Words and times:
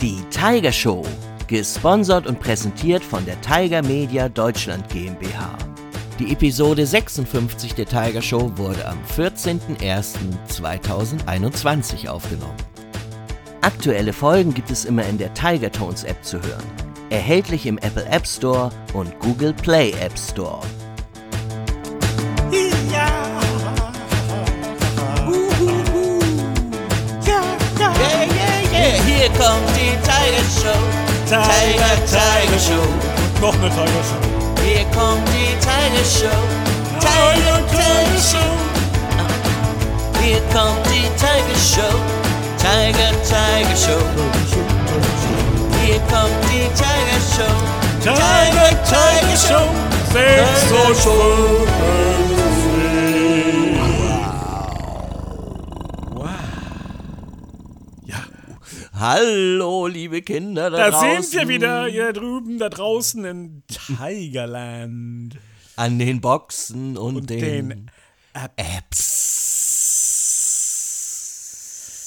Die 0.00 0.22
Tiger 0.30 0.70
Show, 0.70 1.04
gesponsert 1.48 2.28
und 2.28 2.38
präsentiert 2.38 3.02
von 3.02 3.26
der 3.26 3.40
Tiger 3.40 3.82
Media 3.82 4.28
Deutschland 4.28 4.88
GmbH. 4.90 5.58
Die 6.20 6.32
Episode 6.32 6.86
56 6.86 7.74
der 7.74 7.86
Tiger 7.86 8.22
Show 8.22 8.52
wurde 8.54 8.86
am 8.86 8.96
14.01.2021 9.16 12.06
aufgenommen. 12.06 12.54
Aktuelle 13.60 14.12
Folgen 14.12 14.54
gibt 14.54 14.70
es 14.70 14.84
immer 14.84 15.04
in 15.04 15.18
der 15.18 15.34
Tiger 15.34 15.72
Tones 15.72 16.04
App 16.04 16.24
zu 16.24 16.40
hören. 16.40 16.62
Erhältlich 17.10 17.66
im 17.66 17.76
Apple 17.78 18.06
App 18.06 18.24
Store 18.24 18.70
und 18.94 19.18
Google 19.18 19.52
Play 19.52 19.90
App 20.00 20.16
Store. 20.16 20.60
Hier 29.28 29.38
kommt 29.38 29.68
die 29.76 29.96
Tiger 30.02 30.44
Show. 30.48 30.80
Tiger, 31.26 31.94
Tiger 32.06 32.58
Show. 32.58 32.86
Noch 33.40 33.54
eine 33.54 33.68
Tiger 33.70 34.02
Show. 34.04 34.62
Hier 34.64 34.84
kommt 34.94 35.28
die 35.28 35.54
Tiger 35.60 36.04
Show. 36.04 36.40
Tiger, 37.00 37.60
Tiger 37.68 38.20
Show. 38.20 38.52
Hier 40.20 40.40
kommt 40.52 40.86
die 40.86 41.08
Tiger 41.16 41.58
Show. 41.58 41.96
Tiger, 42.58 43.12
Tiger 43.22 43.76
Show. 43.76 44.02
Hier 45.84 46.00
kommt 46.00 46.44
die 46.44 46.68
Tiger 46.74 47.20
Show. 47.34 47.54
Tiger, 48.02 48.70
Tiger 48.84 49.36
Show. 49.36 49.68
Sechs 50.12 50.72
und 50.72 51.06
Wow. 51.06 52.37
Hallo, 58.98 59.86
liebe 59.86 60.22
Kinder 60.22 60.70
da, 60.70 60.76
da 60.76 60.90
draußen. 60.90 61.22
sind 61.22 61.40
wir 61.40 61.48
wieder 61.48 61.86
hier 61.86 62.12
drüben, 62.12 62.58
da 62.58 62.68
draußen 62.68 63.24
in 63.24 63.62
Tigerland. 63.68 65.36
An 65.76 65.98
den 66.00 66.20
Boxen 66.20 66.98
und, 66.98 67.16
Und 67.18 67.30
den, 67.30 67.68
den 67.68 67.90
Apps. 68.56 69.04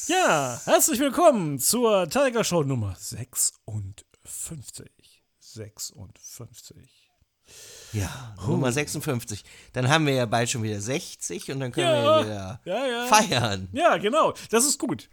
Ja, 0.09 0.59
herzlich 0.65 0.99
willkommen 0.99 1.59
zur 1.59 2.09
Tiger 2.09 2.43
Show 2.43 2.63
Nummer 2.63 2.93
56. 2.97 4.91
56. 5.39 6.89
Ja, 7.93 8.35
Nummer 8.45 8.73
56. 8.73 9.45
Dann 9.71 9.87
haben 9.87 10.05
wir 10.07 10.13
ja 10.13 10.25
bald 10.25 10.49
schon 10.49 10.63
wieder 10.63 10.81
60 10.81 11.51
und 11.51 11.61
dann 11.61 11.71
können 11.71 11.87
Ja, 11.87 12.17
wir 12.17 12.25
wieder 12.25 12.59
ja, 12.65 12.85
ja. 12.85 13.05
feiern. 13.05 13.69
Ja, 13.71 13.95
genau, 13.95 14.33
das 14.49 14.65
ist 14.65 14.77
gut. 14.77 15.07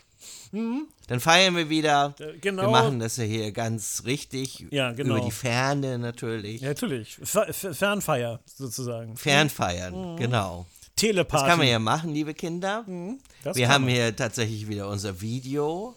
Dann 0.53 1.21
feiern 1.21 1.57
wir 1.57 1.69
wieder. 1.69 2.15
Äh, 2.19 2.39
genau. 2.39 2.63
Wir 2.63 2.71
machen 2.71 2.99
das 2.99 3.17
ja 3.17 3.25
hier 3.25 3.53
ganz 3.53 4.03
richtig. 4.05 4.67
Ja, 4.71 4.93
genau. 4.93 5.17
Über 5.17 5.25
die 5.25 5.31
Ferne 5.31 5.99
natürlich. 5.99 6.61
Ja, 6.61 6.69
natürlich. 6.69 7.19
Fer 7.23 7.53
Fernfeier 7.53 8.41
sozusagen. 8.47 9.17
Fernfeiern, 9.17 10.17
genau. 10.17 10.67
Teleparty. 10.97 11.43
Das 11.43 11.49
kann 11.49 11.59
man 11.59 11.69
ja 11.69 11.79
machen, 11.79 12.13
liebe 12.13 12.35
Kinder. 12.35 12.85
Mhm. 12.87 13.21
Wir 13.55 13.69
haben 13.69 13.85
man. 13.85 13.95
hier 13.95 14.15
tatsächlich 14.17 14.69
wieder 14.69 14.89
unser 14.89 15.21
Video 15.21 15.95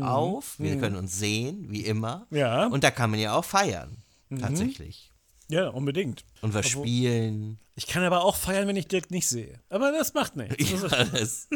auf. 0.00 0.58
Wir 0.58 0.78
können 0.78 0.96
uns 0.96 1.18
sehen, 1.18 1.66
wie 1.70 1.84
immer. 1.84 2.26
Mhm. 2.30 2.36
Ja. 2.36 2.66
Mhm. 2.66 2.72
Und 2.72 2.84
da 2.84 2.90
kann 2.90 3.10
man 3.10 3.20
ja 3.20 3.34
auch 3.34 3.44
feiern. 3.44 3.96
Tatsächlich. 4.38 5.10
Ja, 5.48 5.68
unbedingt. 5.68 6.24
Und 6.42 6.52
wir 6.52 6.62
spielen. 6.62 7.58
Ich 7.78 7.86
kann 7.86 8.02
aber 8.02 8.24
auch 8.24 8.34
feiern, 8.34 8.66
wenn 8.66 8.74
ich 8.74 8.88
Dirk 8.88 9.12
nicht 9.12 9.28
sehe. 9.28 9.60
Aber 9.68 9.92
das 9.92 10.12
macht 10.12 10.34
nichts. 10.34 10.56
Ja, 10.90 11.04
das, 11.04 11.46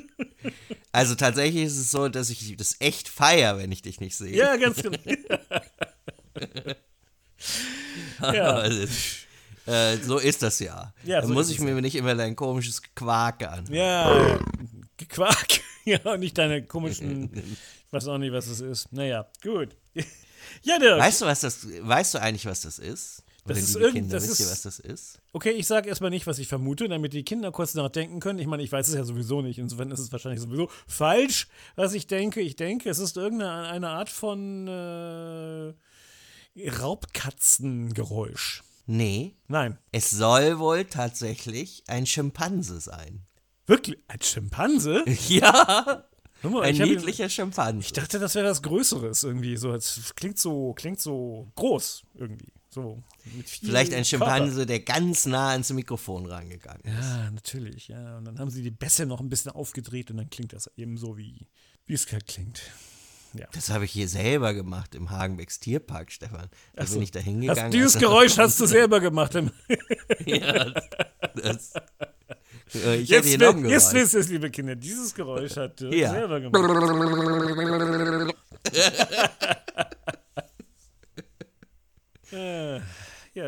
also 0.92 1.16
tatsächlich 1.16 1.64
ist 1.64 1.76
es 1.76 1.90
so, 1.90 2.08
dass 2.08 2.30
ich 2.30 2.56
das 2.56 2.76
echt 2.78 3.08
feier, 3.08 3.58
wenn 3.58 3.72
ich 3.72 3.82
dich 3.82 3.98
nicht 3.98 4.16
sehe. 4.16 4.36
Ja, 4.36 4.54
ganz 4.54 4.80
genau. 4.80 4.98
ja. 8.32 8.54
Also, 8.60 8.86
äh, 9.66 9.96
so 9.96 10.18
ist 10.18 10.44
das 10.44 10.60
ja. 10.60 10.94
Ja, 11.02 11.22
da 11.22 11.26
so 11.26 11.32
muss 11.32 11.50
ich 11.50 11.58
mir 11.58 11.74
nicht 11.80 11.96
immer 11.96 12.14
dein 12.14 12.36
komisches 12.36 12.80
Quake 12.94 13.50
an. 13.50 13.64
ja, 13.68 14.38
Quark. 15.08 15.60
Ja, 15.84 15.98
und 16.04 16.20
nicht 16.20 16.38
deine 16.38 16.64
komischen, 16.64 17.34
ich 17.34 17.92
weiß 17.92 18.06
auch 18.06 18.18
nicht, 18.18 18.32
was 18.32 18.46
es 18.46 18.60
ist. 18.60 18.92
Naja, 18.92 19.28
gut. 19.42 19.76
Ja, 20.62 20.78
Dirk. 20.78 21.00
Weißt 21.00 21.22
du, 21.22 21.26
was 21.26 21.40
das, 21.40 21.66
weißt 21.80 22.14
du 22.14 22.20
eigentlich, 22.20 22.46
was 22.46 22.60
das 22.60 22.78
ist? 22.78 23.24
Das 23.44 23.58
ist 23.58 23.74
liebe 23.74 23.92
Kinder, 23.92 24.16
das 24.16 24.28
wisst 24.28 24.40
ihr, 24.40 24.46
was 24.46 24.62
das 24.62 24.78
ist? 24.78 25.20
Okay, 25.32 25.50
ich 25.50 25.66
sage 25.66 25.88
erstmal 25.88 26.10
nicht, 26.10 26.28
was 26.28 26.38
ich 26.38 26.46
vermute, 26.46 26.88
damit 26.88 27.12
die 27.12 27.24
Kinder 27.24 27.50
kurz 27.50 27.74
nachdenken 27.74 28.20
können. 28.20 28.38
Ich 28.38 28.46
meine, 28.46 28.62
ich 28.62 28.70
weiß 28.70 28.86
es 28.86 28.94
ja 28.94 29.02
sowieso 29.04 29.42
nicht. 29.42 29.58
Insofern 29.58 29.90
ist 29.90 29.98
es 29.98 30.12
wahrscheinlich 30.12 30.40
sowieso 30.40 30.70
falsch, 30.86 31.48
was 31.74 31.92
ich 31.94 32.06
denke. 32.06 32.40
Ich 32.40 32.54
denke, 32.54 32.88
es 32.88 32.98
ist 32.98 33.16
irgendeine 33.16 33.68
eine 33.68 33.88
Art 33.88 34.10
von 34.10 34.68
äh, 34.68 35.74
Raubkatzengeräusch. 36.70 38.62
Nee, 38.86 39.36
Nein. 39.48 39.78
es 39.90 40.10
soll 40.10 40.58
wohl 40.58 40.84
tatsächlich 40.84 41.82
ein 41.88 42.06
Schimpanse 42.06 42.80
sein. 42.80 43.26
Wirklich? 43.66 43.98
Ein 44.08 44.20
Schimpanse? 44.22 45.04
Ja, 45.28 46.04
mal, 46.42 46.62
ein 46.62 46.76
niedlicher 46.76 47.28
Schimpanse. 47.28 47.86
Ich 47.86 47.92
dachte, 47.92 48.18
das 48.18 48.34
wäre 48.34 48.46
das 48.46 48.62
Größeres 48.62 49.22
irgendwie. 49.22 49.56
So, 49.56 49.72
es 49.72 50.12
klingt 50.16 50.38
so, 50.38 50.74
klingt 50.74 51.00
so 51.00 51.50
groß 51.54 52.02
irgendwie. 52.14 52.52
So 52.74 53.02
Vielleicht 53.44 53.92
ein 53.92 54.02
Körper. 54.02 54.04
Schimpanse, 54.04 54.64
der 54.64 54.80
ganz 54.80 55.26
nah 55.26 55.50
ans 55.50 55.70
Mikrofon 55.72 56.24
rangegangen 56.24 56.80
ist. 56.84 56.94
Ja, 56.94 57.30
natürlich, 57.30 57.88
ja. 57.88 58.16
Und 58.16 58.24
dann 58.24 58.38
haben 58.38 58.48
sie 58.50 58.62
die 58.62 58.70
Bässe 58.70 59.04
noch 59.04 59.20
ein 59.20 59.28
bisschen 59.28 59.52
aufgedreht 59.52 60.10
und 60.10 60.16
dann 60.16 60.30
klingt 60.30 60.54
das 60.54 60.70
eben 60.76 60.96
so, 60.96 61.18
wie, 61.18 61.46
wie 61.84 61.92
es 61.92 62.10
halt 62.10 62.26
klingt. 62.26 62.62
Ja. 63.34 63.46
Das 63.52 63.68
habe 63.70 63.84
ich 63.84 63.92
hier 63.92 64.08
selber 64.08 64.54
gemacht 64.54 64.94
im 64.94 65.10
Hagenbecks 65.10 65.60
Tierpark, 65.60 66.10
Stefan. 66.12 66.48
Da 66.74 66.86
so. 66.86 66.94
bin 66.94 67.02
ich 67.02 67.10
da 67.10 67.20
hingegangen. 67.20 67.70
dieses 67.72 67.98
Geräusch 67.98 68.38
hast 68.38 68.58
du 68.60 68.66
selber 68.66 69.00
gemacht. 69.00 69.34
ja, 70.26 70.70
das, 71.34 71.74
ich 72.72 73.08
Jetzt, 73.08 73.26
hätte 73.28 73.54
will- 73.62 73.70
jetzt 73.70 73.92
wisst 73.92 74.14
ihr 74.14 74.20
es, 74.20 74.28
liebe 74.28 74.50
Kinder. 74.50 74.76
Dieses 74.76 75.14
Geräusch 75.14 75.56
hat 75.56 75.78
Dirk 75.80 75.92
Ja. 75.94 76.10
selber 76.10 76.40
gemacht. 76.40 76.62
Äh, 82.32 82.80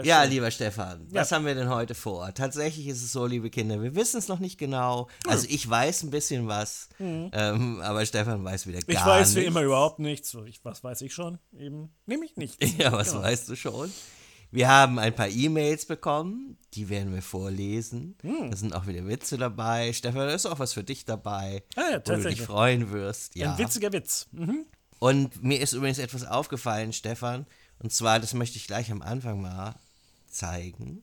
ja, 0.05 0.23
Ja, 0.23 0.29
lieber 0.29 0.51
Stefan, 0.51 1.07
was 1.11 1.33
haben 1.33 1.47
wir 1.47 1.55
denn 1.55 1.69
heute 1.69 1.95
vor? 1.95 2.33
Tatsächlich 2.35 2.87
ist 2.87 3.03
es 3.03 3.13
so, 3.13 3.27
liebe 3.27 3.51
Kinder, 3.51 3.83
wir 3.83 3.95
wissen 3.95 4.19
es 4.19 4.29
noch 4.29 4.39
nicht 4.39 4.59
genau. 4.59 5.09
Also 5.27 5.47
ich 5.49 5.69
weiß 5.69 6.03
ein 6.05 6.11
bisschen 6.11 6.47
was, 6.49 6.89
ähm, 6.99 7.81
aber 7.83 8.05
Stefan 8.07 8.45
weiß 8.45 8.67
wieder 8.67 8.81
gar 8.81 8.87
Mhm. 8.87 8.93
ich 8.99 9.05
weiß 9.07 9.29
nichts. 9.29 9.37
wie 9.41 9.45
immer 9.47 9.63
überhaupt 9.63 9.99
nichts. 9.99 10.37
Ich, 10.47 10.65
was 10.65 10.83
weiß 10.85 11.01
ich 11.03 11.13
schon? 11.15 11.39
Eben, 11.59 11.91
nämlich 12.07 12.37
nichts. 12.37 12.57
Ja, 12.79 12.93
was 12.93 13.11
Genau. 13.13 13.23
weißt 13.23 13.49
du 13.49 13.57
schon? 13.57 13.93
Wir 14.51 14.69
haben 14.69 15.01
ein 15.01 15.13
paar 15.13 15.29
E-Mails 15.29 15.85
bekommen, 15.87 16.57
die 16.75 16.89
werden 16.89 17.13
wir 17.13 17.23
vorlesen. 17.23 18.17
Hm. 18.23 18.51
Da 18.53 18.57
sind 18.57 18.73
auch 18.75 18.87
wieder 18.87 19.05
Witze 19.07 19.37
dabei. 19.37 19.93
Stefan, 19.93 20.29
da 20.29 20.33
ist 20.35 20.47
auch 20.47 20.61
was 20.61 20.73
für 20.73 20.85
dich 20.85 21.05
dabei, 21.05 21.65
Ah 21.75 21.91
ja, 21.93 22.03
wo 22.05 22.13
du 22.23 22.29
dich 22.29 22.41
freuen 22.43 22.93
wirst. 22.93 23.35
Ja. 23.35 23.53
Ein 23.53 23.59
witziger 23.59 23.93
Witz. 23.93 24.29
Mhm. 24.31 24.65
Und 25.01 25.43
mir 25.43 25.61
ist 25.61 25.73
übrigens 25.73 25.99
etwas 25.99 26.25
aufgefallen, 26.25 26.93
Stefan. 26.93 27.47
Und 27.81 27.93
zwar, 27.93 28.21
das 28.21 28.33
möchte 28.33 28.57
ich 28.57 28.69
gleich 28.69 28.93
am 28.93 29.03
Anfang 29.03 29.43
mal 29.43 29.75
zeigen. 30.35 31.03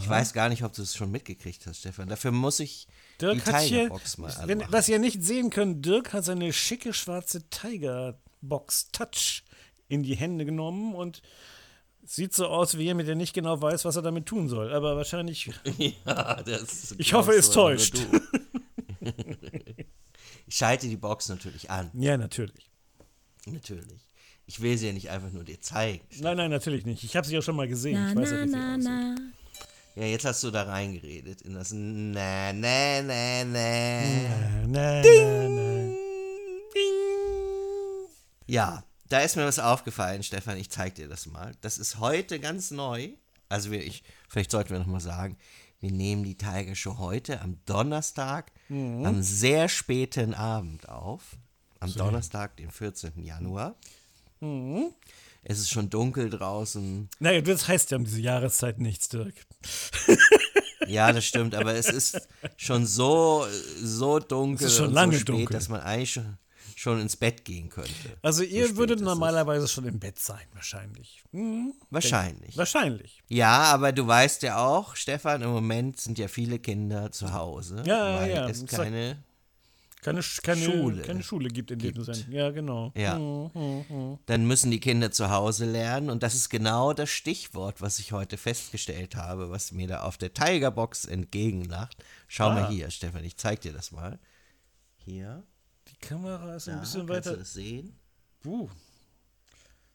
Ich 0.00 0.08
weiß 0.08 0.32
gar 0.32 0.48
nicht, 0.48 0.64
ob 0.64 0.72
du 0.72 0.82
es 0.82 0.96
schon 0.96 1.10
mitgekriegt 1.12 1.66
hast, 1.66 1.78
Stefan. 1.80 2.08
Dafür 2.08 2.32
muss 2.32 2.58
ich 2.58 2.88
Dirk 3.20 3.44
die 3.44 3.50
Tigerbox 3.52 4.18
mal 4.18 4.34
wenn, 4.46 4.58
anmachen. 4.58 4.72
was 4.72 4.88
ihr 4.88 4.98
nicht 4.98 5.22
sehen 5.22 5.50
könnt, 5.50 5.86
Dirk 5.86 6.12
hat 6.12 6.24
seine 6.24 6.52
schicke 6.52 6.92
schwarze 6.92 7.48
Tigerbox 7.48 8.88
Touch 8.90 9.44
in 9.88 10.02
die 10.02 10.16
Hände 10.16 10.44
genommen 10.44 10.94
und 10.94 11.22
sieht 12.04 12.34
so 12.34 12.46
aus 12.48 12.76
wie 12.76 12.82
jemand, 12.82 13.08
der 13.08 13.14
nicht 13.14 13.34
genau 13.34 13.60
weiß, 13.62 13.84
was 13.84 13.94
er 13.94 14.02
damit 14.02 14.26
tun 14.26 14.48
soll. 14.48 14.72
Aber 14.72 14.96
wahrscheinlich, 14.96 15.50
Ja, 16.04 16.42
das 16.42 16.94
Ich 16.98 17.12
hoffe, 17.12 17.32
er 17.32 17.38
ist 17.38 17.52
glaubst 17.52 17.94
du 17.94 17.98
täuscht. 17.98 18.24
ich 20.46 20.56
schalte 20.56 20.88
die 20.88 20.96
Box 20.96 21.28
natürlich 21.28 21.70
an. 21.70 21.90
ja, 21.94 22.16
natürlich. 22.16 22.68
Natürlich. 23.46 24.00
Ich 24.52 24.60
will 24.60 24.76
sie 24.76 24.88
ja 24.88 24.92
nicht 24.92 25.08
einfach 25.08 25.30
nur 25.30 25.44
dir 25.44 25.58
zeigen. 25.62 26.04
Nein, 26.20 26.36
nein, 26.36 26.50
natürlich 26.50 26.84
nicht. 26.84 27.02
Ich 27.04 27.16
habe 27.16 27.26
sie 27.26 27.32
ja 27.32 27.40
schon 27.40 27.56
mal 27.56 27.66
gesehen. 27.66 28.10
ich 28.10 28.16
weiß 28.16 28.30
ja, 28.32 28.44
wie 28.44 28.48
sie 28.50 28.56
aussieht. 28.58 29.32
Ja, 29.96 30.04
jetzt 30.04 30.26
hast 30.26 30.44
du 30.44 30.50
da 30.50 30.64
reingeredet 30.64 31.40
in 31.40 31.54
das 31.54 31.72
Na, 31.72 32.52
na, 32.52 33.00
na, 33.00 33.44
na. 33.44 34.02
Na, 34.66 34.66
na, 34.66 35.02
na, 35.02 35.48
na. 35.48 35.94
Ja, 38.46 38.84
da 39.08 39.20
ist 39.20 39.36
mir 39.36 39.46
was 39.46 39.58
aufgefallen, 39.58 40.22
Stefan. 40.22 40.58
Ich 40.58 40.68
zeig 40.68 40.96
dir 40.96 41.08
das 41.08 41.24
mal. 41.24 41.54
Das 41.62 41.78
ist 41.78 41.98
heute 41.98 42.38
ganz 42.38 42.70
neu. 42.70 43.08
Also 43.48 43.70
wir, 43.70 43.82
ich, 43.82 44.02
vielleicht 44.28 44.50
sollten 44.50 44.68
wir 44.68 44.80
noch 44.80 44.86
mal 44.86 45.00
sagen, 45.00 45.38
wir 45.80 45.92
nehmen 45.92 46.24
die 46.24 46.36
Tiger 46.36 46.74
Show 46.74 46.98
heute 46.98 47.40
am 47.40 47.58
Donnerstag, 47.64 48.52
am 48.68 49.22
sehr 49.22 49.70
späten 49.70 50.34
Abend 50.34 50.90
auf. 50.90 51.38
Am 51.80 51.94
Donnerstag, 51.94 52.58
den 52.58 52.70
14. 52.70 53.24
Januar. 53.24 53.76
Es 55.44 55.58
ist 55.58 55.70
schon 55.70 55.90
dunkel 55.90 56.30
draußen. 56.30 57.08
Naja, 57.18 57.40
das 57.40 57.66
heißt 57.68 57.90
ja 57.90 57.96
um 57.96 58.04
diese 58.04 58.20
Jahreszeit 58.20 58.78
nichts, 58.78 59.08
Dirk. 59.08 59.34
Ja, 60.88 61.12
das 61.12 61.24
stimmt, 61.24 61.54
aber 61.54 61.74
es 61.76 61.88
ist 61.88 62.28
schon 62.56 62.86
so, 62.86 63.46
so 63.80 64.18
dunkel 64.18 64.66
Es 64.66 64.72
ist 64.72 64.78
schon 64.78 64.88
und 64.88 64.94
lange 64.94 65.12
so 65.12 65.20
spät, 65.20 65.28
dunkel. 65.28 65.54
dass 65.54 65.68
man 65.68 65.80
eigentlich 65.80 66.12
schon, 66.12 66.36
schon 66.74 67.00
ins 67.00 67.16
Bett 67.16 67.44
gehen 67.44 67.68
könnte. 67.68 67.92
Also 68.20 68.42
ihr 68.42 68.64
spät 68.66 68.76
würdet 68.76 69.00
normalerweise 69.00 69.68
schon 69.68 69.86
im 69.86 70.00
Bett 70.00 70.18
sein, 70.18 70.44
wahrscheinlich. 70.54 71.22
Hm, 71.30 71.72
Wahrscheinlich. 71.90 72.56
wahrscheinlich. 72.56 73.22
Ja, 73.28 73.62
aber 73.72 73.92
du 73.92 74.04
weißt 74.06 74.42
ja 74.42 74.58
auch, 74.58 74.96
Stefan, 74.96 75.42
im 75.42 75.50
Moment 75.50 76.00
sind 76.00 76.18
ja 76.18 76.26
viele 76.26 76.58
Kinder 76.58 77.12
zu 77.12 77.32
Hause, 77.32 77.84
Ja, 77.86 78.16
weil 78.20 78.30
ja, 78.32 78.48
es 78.48 78.66
keine 78.66 79.22
Keine, 80.02 80.20
keine, 80.42 80.60
Schule 80.64 81.02
keine 81.02 81.22
Schule 81.22 81.48
gibt 81.48 81.70
in 81.70 81.78
dem 81.78 81.94
gibt. 81.94 82.04
Sinne. 82.04 82.26
Ja, 82.36 82.50
genau. 82.50 82.92
Ja. 82.96 83.14
Dann 84.26 84.46
müssen 84.46 84.70
die 84.72 84.80
Kinder 84.80 85.10
zu 85.12 85.30
Hause 85.30 85.64
lernen 85.64 86.10
und 86.10 86.22
das 86.24 86.34
ist 86.34 86.48
genau 86.50 86.92
das 86.92 87.08
Stichwort, 87.08 87.80
was 87.80 87.98
ich 88.00 88.10
heute 88.12 88.36
festgestellt 88.36 89.14
habe, 89.14 89.50
was 89.50 89.70
mir 89.72 89.86
da 89.86 90.02
auf 90.02 90.18
der 90.18 90.34
Tigerbox 90.34 91.04
entgegenlacht. 91.04 91.96
Schau 92.28 92.48
Ah. 92.48 92.54
mal 92.54 92.68
hier, 92.68 92.90
Stefan, 92.90 93.22
ich 93.24 93.36
zeig 93.36 93.60
dir 93.60 93.72
das 93.72 93.92
mal. 93.92 94.18
Hier, 94.96 95.44
Die 95.88 95.96
Kamera 95.96 96.56
ist 96.56 96.68
ein 96.68 96.74
da, 96.76 96.80
bisschen 96.80 97.06
kannst 97.06 97.26
du 97.26 97.30
weiter. 97.30 97.36
das 97.38 97.52
sehen? 97.54 97.96
Uh, 98.44 98.68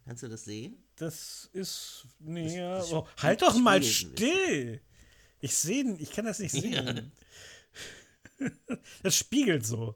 Kannst 0.05 0.23
du 0.23 0.29
das 0.29 0.45
sehen? 0.45 0.77
das 0.95 1.49
ist. 1.51 2.05
Nee, 2.19 2.57
ja. 2.57 2.77
das 2.77 2.93
Oh, 2.93 3.05
halt 3.21 3.41
doch 3.41 3.57
mal 3.57 3.75
ein 3.77 3.83
still! 3.83 4.79
Ich 5.41 5.53
sehe, 5.53 5.95
ich 5.99 6.11
kann 6.11 6.23
das 6.25 6.39
nicht 6.39 6.53
sehen. 6.53 7.11
Das 9.03 9.15
spiegelt 9.15 9.65
so. 9.65 9.95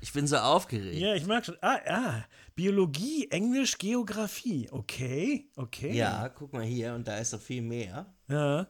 Ich 0.00 0.12
bin 0.12 0.26
so 0.26 0.36
aufgeregt. 0.36 0.98
Ja, 0.98 1.14
ich 1.14 1.26
mag 1.26 1.46
schon. 1.46 1.56
Ah, 1.60 1.78
ah. 1.86 2.24
Biologie, 2.56 3.28
Englisch, 3.30 3.78
Geografie. 3.78 4.68
Okay, 4.70 5.48
okay. 5.56 5.92
Ja, 5.94 6.28
guck 6.28 6.52
mal 6.52 6.64
hier 6.64 6.94
und 6.94 7.06
da 7.06 7.18
ist 7.18 7.32
noch 7.32 7.40
viel 7.40 7.62
mehr. 7.62 8.12
Ja. 8.28 8.66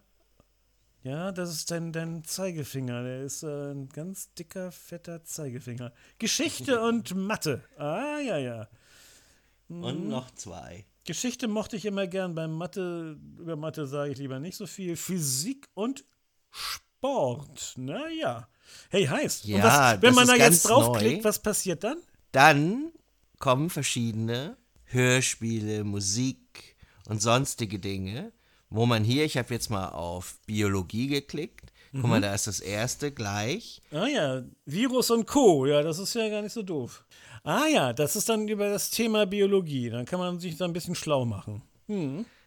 Ja, 1.04 1.32
das 1.32 1.50
ist 1.50 1.70
dein, 1.70 1.92
dein 1.92 2.22
Zeigefinger. 2.22 3.02
Der 3.02 3.22
ist 3.22 3.42
äh, 3.42 3.72
ein 3.72 3.88
ganz 3.88 4.34
dicker, 4.34 4.70
fetter 4.70 5.24
Zeigefinger. 5.24 5.92
Geschichte 6.18 6.80
und 6.86 7.14
Mathe. 7.14 7.64
Ah, 7.76 8.18
ja, 8.18 8.38
ja. 8.38 8.68
Mhm. 9.68 9.84
Und 9.84 10.08
noch 10.08 10.30
zwei. 10.32 10.84
Geschichte 11.04 11.48
mochte 11.48 11.76
ich 11.76 11.86
immer 11.86 12.06
gern. 12.06 12.34
Beim 12.34 12.52
Mathe, 12.52 13.18
über 13.38 13.56
Mathe 13.56 13.86
sage 13.86 14.12
ich 14.12 14.18
lieber 14.18 14.38
nicht 14.38 14.56
so 14.56 14.66
viel. 14.66 14.96
Physik 14.96 15.68
und 15.74 16.04
Sport. 16.50 17.74
Naja. 17.76 18.48
Hey, 18.90 19.06
heißt. 19.06 19.44
Ja, 19.44 19.56
und 19.56 19.62
was, 19.64 20.02
wenn 20.02 20.14
man 20.14 20.26
da 20.26 20.36
jetzt 20.36 20.62
draufklickt, 20.68 21.18
neu. 21.22 21.28
was 21.28 21.38
passiert 21.40 21.82
dann? 21.84 21.96
Dann 22.32 22.92
kommen 23.38 23.70
verschiedene 23.70 24.56
Hörspiele, 24.84 25.84
Musik 25.84 26.76
und 27.08 27.20
sonstige 27.20 27.78
Dinge, 27.78 28.32
wo 28.70 28.86
man 28.86 29.04
hier, 29.04 29.24
ich 29.24 29.36
habe 29.36 29.52
jetzt 29.52 29.70
mal 29.70 29.88
auf 29.88 30.38
Biologie 30.46 31.08
geklickt. 31.08 31.72
Guck 31.92 32.04
Mhm. 32.04 32.08
mal, 32.10 32.20
da 32.22 32.34
ist 32.34 32.46
das 32.46 32.60
erste 32.60 33.12
gleich. 33.12 33.82
Ah 33.90 34.06
ja, 34.06 34.42
Virus 34.64 35.10
und 35.10 35.26
Co. 35.26 35.66
Ja, 35.66 35.82
das 35.82 35.98
ist 35.98 36.14
ja 36.14 36.28
gar 36.30 36.40
nicht 36.40 36.52
so 36.54 36.62
doof. 36.62 37.04
Ah 37.44 37.66
ja, 37.66 37.92
das 37.92 38.16
ist 38.16 38.28
dann 38.30 38.48
über 38.48 38.70
das 38.70 38.88
Thema 38.90 39.26
Biologie. 39.26 39.90
Dann 39.90 40.06
kann 40.06 40.18
man 40.20 40.40
sich 40.40 40.56
da 40.56 40.64
ein 40.64 40.72
bisschen 40.72 40.94
schlau 40.94 41.24
machen. 41.26 41.60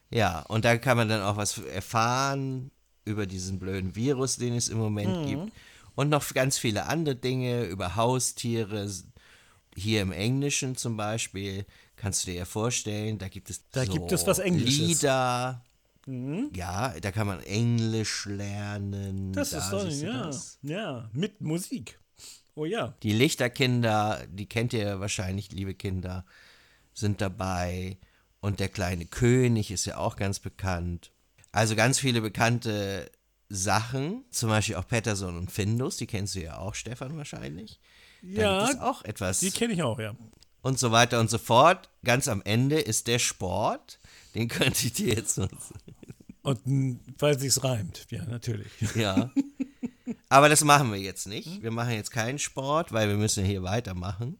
Ja, 0.09 0.39
und 0.47 0.65
da 0.65 0.77
kann 0.77 0.97
man 0.97 1.09
dann 1.09 1.21
auch 1.21 1.37
was 1.37 1.59
erfahren 1.59 2.71
über 3.03 3.27
diesen 3.27 3.59
blöden 3.59 3.95
Virus, 3.95 4.37
den 4.37 4.55
es 4.55 4.69
im 4.69 4.77
Moment 4.79 5.17
Mhm. 5.21 5.25
gibt. 5.25 5.53
Und 5.95 6.09
noch 6.09 6.33
ganz 6.33 6.57
viele 6.57 6.85
andere 6.85 7.15
Dinge 7.15 7.63
über 7.63 7.95
Haustiere. 7.95 8.89
Hier 9.75 10.01
im 10.01 10.11
Englischen 10.11 10.75
zum 10.75 10.95
Beispiel, 10.95 11.65
kannst 11.95 12.23
du 12.23 12.31
dir 12.31 12.37
ja 12.37 12.45
vorstellen, 12.45 13.17
da 13.17 13.27
gibt 13.27 13.49
es 13.49 13.63
Da 13.71 13.85
so 13.85 13.91
gibt 13.91 14.11
es 14.11 14.25
was 14.27 14.39
Englisches. 14.39 14.79
Mhm. 14.79 14.87
Lieder. 14.87 15.61
Ja, 16.53 16.93
da 17.01 17.11
kann 17.11 17.27
man 17.27 17.41
Englisch 17.41 18.25
lernen. 18.25 19.33
Das 19.33 19.49
da 19.49 19.57
ist 19.57 19.69
doch, 19.71 19.89
ja. 19.89 20.23
das. 20.25 20.59
Ja, 20.61 21.09
mit 21.13 21.41
Musik. 21.41 21.99
Oh 22.53 22.65
ja. 22.65 22.93
Die 23.03 23.11
Lichterkinder, 23.11 24.25
die 24.29 24.47
kennt 24.47 24.71
ihr 24.73 24.99
wahrscheinlich, 24.99 25.51
liebe 25.51 25.73
Kinder, 25.73 26.25
sind 26.93 27.21
dabei. 27.21 27.97
Und 28.39 28.59
der 28.59 28.69
kleine 28.69 29.05
König 29.05 29.71
ist 29.71 29.85
ja 29.85 29.97
auch 29.97 30.15
ganz 30.15 30.39
bekannt. 30.39 31.11
Also 31.51 31.75
ganz 31.75 31.99
viele 31.99 32.21
bekannte 32.21 33.09
Sachen, 33.49 34.23
zum 34.31 34.49
Beispiel 34.49 34.75
auch 34.75 34.87
Patterson 34.87 35.37
und 35.37 35.51
Findus, 35.51 35.97
die 35.97 36.07
kennst 36.07 36.35
du 36.35 36.41
ja 36.41 36.57
auch, 36.57 36.73
Stefan, 36.75 37.15
wahrscheinlich. 37.17 37.79
Da 38.21 38.41
Ja, 38.41 38.65
gibt 38.65 38.77
es 38.77 38.81
auch 38.81 39.03
etwas. 39.03 39.39
Die 39.39 39.51
kenne 39.51 39.73
ich 39.73 39.83
auch, 39.83 39.99
ja. 39.99 40.15
und 40.61 40.79
so 40.79 40.91
weiter 40.91 41.19
und 41.19 41.29
so 41.29 41.37
fort. 41.37 41.89
Ganz 42.03 42.27
am 42.27 42.41
Ende 42.43 42.79
ist 42.79 43.07
der 43.07 43.19
Sport. 43.19 43.99
Den 44.33 44.47
könnte 44.47 44.87
ich 44.87 44.93
dir 44.93 45.13
jetzt 45.13 45.37
noch 45.37 45.49
Und 46.41 46.99
weil 47.19 47.39
sich's 47.39 47.63
reimt. 47.63 48.07
Ja, 48.09 48.25
natürlich. 48.25 48.71
Ja. 48.95 49.31
Aber 50.29 50.49
das 50.49 50.63
machen 50.63 50.91
wir 50.91 50.99
jetzt 50.99 51.27
nicht. 51.27 51.61
Wir 51.63 51.71
machen 51.71 51.93
jetzt 51.93 52.11
keinen 52.11 52.39
Sport, 52.39 52.91
weil 52.91 53.07
wir 53.09 53.15
müssen 53.15 53.43
ja 53.43 53.49
hier 53.49 53.63
weitermachen 53.63 54.37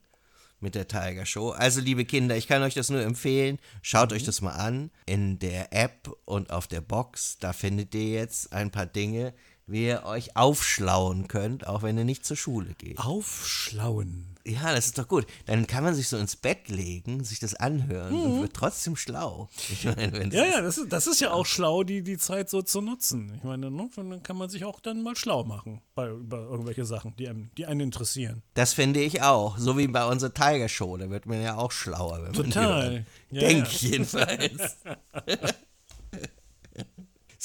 mit 0.60 0.76
der 0.76 0.88
Tiger 0.88 1.26
Show. 1.26 1.52
Also, 1.52 1.82
liebe 1.82 2.06
Kinder, 2.06 2.36
ich 2.36 2.48
kann 2.48 2.64
euch 2.64 2.74
das 2.74 2.90
nur 2.90 3.02
empfehlen. 3.02 3.60
Schaut 3.82 4.14
euch 4.14 4.24
das 4.24 4.42
mal 4.42 4.52
an. 4.54 4.92
In 5.06 5.40
der 5.40 5.74
App 5.74 6.10
und 6.26 6.52
auf 6.52 6.68
der 6.68 6.82
Box, 6.82 7.38
da 7.40 7.54
findet 7.54 7.94
ihr 7.96 8.10
jetzt 8.10 8.54
ein 8.54 8.72
paar 8.72 8.86
Dinge, 8.86 9.34
wie 9.68 9.88
ihr 9.88 10.04
euch 10.06 10.36
aufschlauen 10.36 11.28
könnt, 11.28 11.68
auch 11.68 11.84
wenn 11.84 11.98
ihr 11.98 12.06
nicht 12.06 12.26
zur 12.26 12.38
Schule 12.38 12.74
geht. 12.78 13.00
Aufschlauen. 13.00 14.36
Ja, 14.48 14.76
das 14.76 14.86
ist 14.86 14.98
doch 15.00 15.08
gut. 15.08 15.26
Dann 15.48 15.66
kann 15.66 15.84
man 15.84 15.96
sich 15.96 16.08
so 16.08 16.18
ins 16.18 16.36
Bett 16.36 16.70
legen, 16.70 17.24
sich 17.24 17.40
das 17.40 17.56
anhören 17.56 18.14
und 18.14 18.42
wird 18.42 18.54
trotzdem 18.54 18.96
schlau. 18.96 19.50
Ich 19.72 19.86
meine, 19.86 20.30
Ja, 20.32 20.46
ja, 20.46 20.62
das 20.62 20.78
ist, 20.78 20.94
das 20.94 21.08
ist 21.08 21.20
ja 21.20 21.32
auch 21.32 21.48
schlau, 21.48 21.84
die, 21.84 22.04
die 22.04 22.20
Zeit 22.20 22.52
so 22.52 22.62
zu 22.62 22.82
nutzen. 22.82 23.34
Ich 23.36 23.44
meine, 23.44 23.72
ne, 23.72 23.90
dann 23.96 24.22
kann 24.22 24.38
man 24.38 24.50
sich 24.50 24.64
auch 24.64 24.80
dann 24.80 25.02
mal 25.02 25.16
schlau 25.16 25.44
machen 25.44 25.82
bei, 25.96 26.10
über 26.10 26.44
irgendwelche 26.44 26.86
Sachen, 26.86 27.16
die 27.16 27.28
einen, 27.28 27.50
die 27.58 27.66
einen 27.66 27.80
interessieren. 27.80 28.44
Das 28.54 28.74
finde 28.74 29.02
ich 29.02 29.24
auch. 29.24 29.58
So 29.58 29.80
wie 29.80 29.88
bei 29.88 30.06
unserer 30.06 30.34
Tiger 30.34 30.70
Show. 30.70 30.96
Da 30.98 31.10
wird 31.10 31.26
man 31.26 31.42
ja 31.42 31.58
auch 31.58 31.72
schlauer, 31.72 32.18
wenn 32.18 32.32
man 32.32 32.34
Total. 32.34 33.06
Ja, 33.32 33.40
Denke 33.40 33.68
ja. 33.68 33.74
ich 33.74 33.82
jedenfalls. 33.82 34.78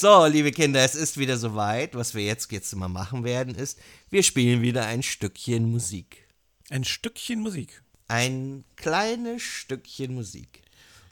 so, 0.00 0.24
liebe 0.24 0.50
Kinder, 0.50 0.80
es 0.82 0.94
ist 0.94 1.18
wieder 1.18 1.36
soweit. 1.36 1.94
Was 1.94 2.14
wir 2.14 2.24
jetzt, 2.24 2.50
jetzt 2.52 2.74
mal 2.74 2.88
machen 2.88 3.22
werden, 3.22 3.54
ist, 3.54 3.78
wir 4.08 4.22
spielen 4.22 4.62
wieder 4.62 4.86
ein 4.86 5.02
Stückchen 5.02 5.70
Musik. 5.70 6.26
Ein 6.70 6.84
Stückchen 6.84 7.40
Musik. 7.40 7.82
Ein 8.08 8.64
kleines 8.76 9.42
Stückchen 9.42 10.14
Musik. 10.14 10.62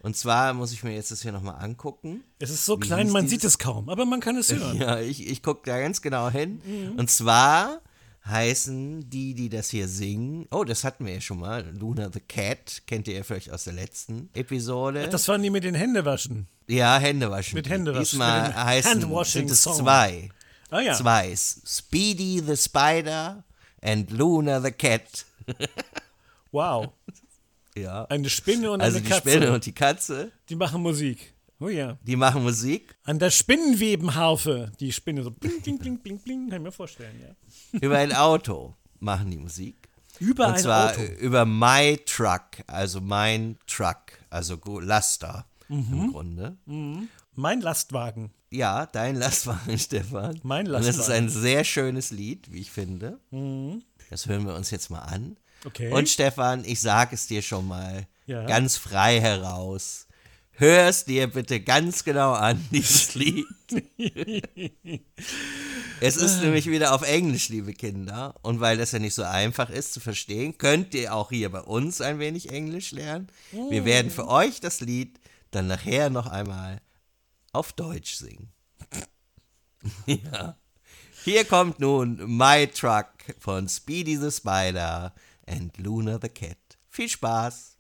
Und 0.00 0.16
zwar 0.16 0.54
muss 0.54 0.72
ich 0.72 0.84
mir 0.84 0.94
jetzt 0.94 1.10
das 1.10 1.20
hier 1.20 1.32
nochmal 1.32 1.62
angucken. 1.62 2.24
Es 2.38 2.48
ist 2.48 2.64
so 2.64 2.76
Wie 2.76 2.86
klein, 2.86 3.10
man 3.10 3.24
dieses- 3.24 3.42
sieht 3.42 3.44
es 3.44 3.58
kaum, 3.58 3.90
aber 3.90 4.06
man 4.06 4.20
kann 4.20 4.36
es 4.36 4.50
hören. 4.54 4.78
Ja, 4.78 5.00
ich, 5.00 5.26
ich 5.28 5.42
gucke 5.42 5.62
da 5.70 5.78
ganz 5.80 6.00
genau 6.00 6.30
hin. 6.30 6.62
Und 6.96 7.10
zwar 7.10 7.82
heißen 8.28 9.08
die, 9.10 9.34
die 9.34 9.48
das 9.48 9.70
hier 9.70 9.88
singen, 9.88 10.46
oh, 10.50 10.64
das 10.64 10.84
hatten 10.84 11.06
wir 11.06 11.14
ja 11.14 11.20
schon 11.20 11.38
mal, 11.40 11.64
Luna 11.78 12.10
the 12.12 12.20
Cat, 12.20 12.82
kennt 12.86 13.08
ihr 13.08 13.14
ja 13.14 13.22
vielleicht 13.22 13.50
aus 13.50 13.64
der 13.64 13.72
letzten 13.72 14.28
Episode. 14.34 15.08
Das 15.08 15.26
waren 15.28 15.42
die 15.42 15.50
mit 15.50 15.64
den 15.64 15.74
Händewaschen. 15.74 16.46
ja, 16.66 16.98
Händewaschen. 16.98 17.54
Mit 17.54 17.68
Händewaschen, 17.68 18.04
Diesmal 18.04 18.48
mit 18.48 18.56
heißen 18.56 19.24
sind 19.24 19.50
es 19.50 19.62
zwei. 19.62 20.30
Ah 20.70 20.80
ja. 20.80 20.94
Zwei. 20.94 21.34
Speedy 21.36 22.42
the 22.46 22.56
Spider 22.56 23.42
and 23.80 24.10
Luna 24.10 24.60
the 24.60 24.70
Cat. 24.72 25.24
Wow. 26.52 26.88
Ja. 27.76 28.06
Eine 28.06 28.28
Spinne 28.28 28.72
und 28.72 28.80
Also 28.80 28.96
eine 28.96 29.04
die 29.06 29.08
Katze. 29.12 29.30
Spinne 29.30 29.52
und 29.52 29.64
die 29.64 29.72
Katze, 29.72 30.32
Die 30.48 30.56
machen 30.56 30.82
Musik. 30.82 31.32
Oh 31.60 31.68
ja. 31.68 31.98
die 32.02 32.16
machen 32.16 32.42
Musik 32.44 32.96
An 33.04 33.18
der 33.18 33.30
Spinnenwebenharfe. 33.30 34.70
Die 34.80 34.92
Spinne 34.92 35.22
so 35.24 35.30
bling, 35.30 35.60
bling, 35.62 35.78
bling, 35.78 35.98
bling, 35.98 36.18
bling. 36.20 36.48
Kann 36.50 36.58
ich 36.60 36.64
mir 36.64 36.72
vorstellen, 36.72 37.20
ja. 37.20 37.78
über 37.80 37.98
ein 37.98 38.14
Auto 38.14 38.74
machen 39.00 39.30
die 39.30 39.38
Musik. 39.38 39.88
Über 40.20 40.48
Und 40.48 40.54
ein 40.54 40.60
zwar 40.60 40.92
Auto. 40.92 41.02
über 41.20 41.44
My 41.44 41.98
Truck, 42.04 42.42
also 42.66 43.00
mein 43.00 43.56
Truck, 43.66 44.12
also 44.30 44.58
Laster 44.80 45.46
Mhm. 45.70 45.92
im 45.92 46.12
Grunde. 46.12 46.56
Mein 47.34 47.60
Lastwagen. 47.60 48.32
Ja, 48.50 48.86
dein 48.86 49.16
Lastwagen, 49.16 49.78
Stefan. 49.78 50.40
Mein 50.42 50.66
Und 50.66 50.72
das 50.72 50.86
ist 50.86 50.96
Lastwagen. 50.96 51.24
ein 51.26 51.28
sehr 51.28 51.62
schönes 51.64 52.10
Lied, 52.10 52.50
wie 52.50 52.60
ich 52.60 52.70
finde. 52.70 53.20
Das 54.08 54.26
hören 54.26 54.46
wir 54.46 54.54
uns 54.54 54.70
jetzt 54.70 54.88
mal 54.90 55.00
an. 55.02 55.36
Okay. 55.66 55.92
Und 55.92 56.08
Stefan, 56.08 56.64
ich 56.64 56.80
sage 56.80 57.14
es 57.14 57.26
dir 57.26 57.42
schon 57.42 57.68
mal 57.68 58.06
Ja. 58.26 58.44
ganz 58.46 58.76
frei 58.78 59.20
heraus. 59.20 60.06
Hör 60.60 60.88
es 60.88 61.04
dir 61.04 61.28
bitte 61.28 61.60
ganz 61.60 62.02
genau 62.02 62.32
an, 62.32 62.66
dieses 62.72 63.14
Lied. 63.14 63.46
es 66.00 66.16
ist 66.16 66.42
nämlich 66.42 66.66
wieder 66.66 66.92
auf 66.96 67.02
Englisch, 67.02 67.48
liebe 67.48 67.72
Kinder. 67.72 68.34
Und 68.42 68.58
weil 68.58 68.76
das 68.76 68.90
ja 68.90 68.98
nicht 68.98 69.14
so 69.14 69.22
einfach 69.22 69.70
ist 69.70 69.92
zu 69.92 70.00
verstehen, 70.00 70.58
könnt 70.58 70.94
ihr 70.94 71.14
auch 71.14 71.28
hier 71.28 71.48
bei 71.52 71.60
uns 71.60 72.00
ein 72.00 72.18
wenig 72.18 72.50
Englisch 72.50 72.90
lernen. 72.90 73.28
Wir 73.52 73.84
werden 73.84 74.10
für 74.10 74.26
euch 74.26 74.60
das 74.60 74.80
Lied 74.80 75.20
dann 75.52 75.68
nachher 75.68 76.10
noch 76.10 76.26
einmal 76.26 76.80
auf 77.52 77.72
Deutsch 77.72 78.14
singen. 78.14 78.48
ja. 80.06 80.58
Hier 81.22 81.44
kommt 81.44 81.78
nun 81.78 82.20
My 82.36 82.66
Truck 82.66 83.06
von 83.38 83.68
Speedy 83.68 84.16
the 84.16 84.32
Spider 84.32 85.14
and 85.46 85.78
Luna 85.78 86.18
the 86.20 86.28
Cat. 86.28 86.58
Viel 86.88 87.08
Spaß! 87.08 87.77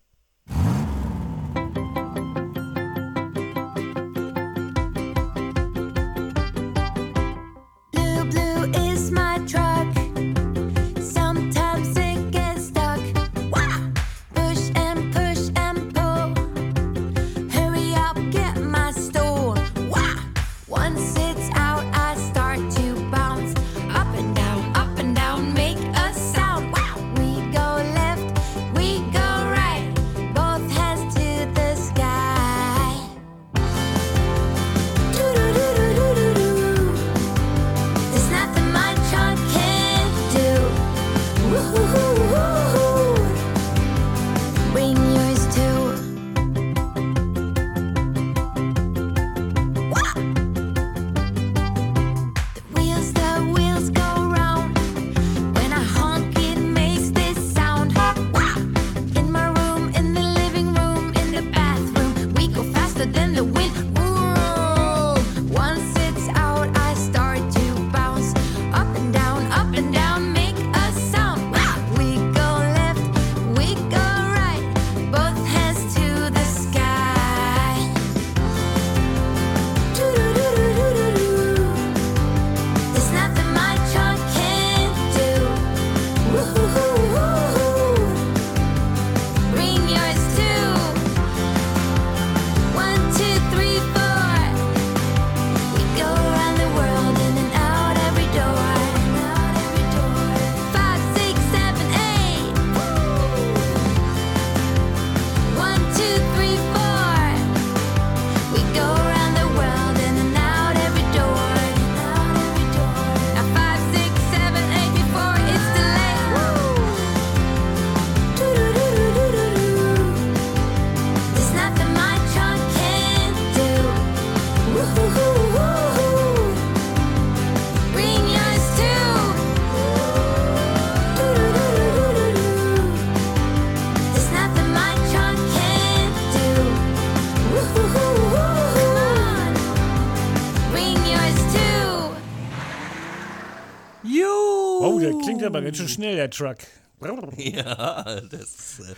Ganz 145.78 145.90
schön 145.90 145.94
schnell, 145.96 146.16
der 146.16 146.30
Truck. 146.30 146.58
Ja, 147.38 148.20
das. 148.22 148.80
äh, 148.80 148.94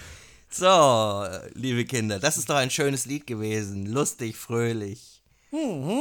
So, 0.50 1.26
liebe 1.54 1.84
Kinder, 1.84 2.18
das 2.18 2.36
ist 2.38 2.48
doch 2.50 2.56
ein 2.56 2.70
schönes 2.70 3.06
Lied 3.06 3.26
gewesen. 3.26 3.86
Lustig, 3.86 4.36
fröhlich. 4.36 5.22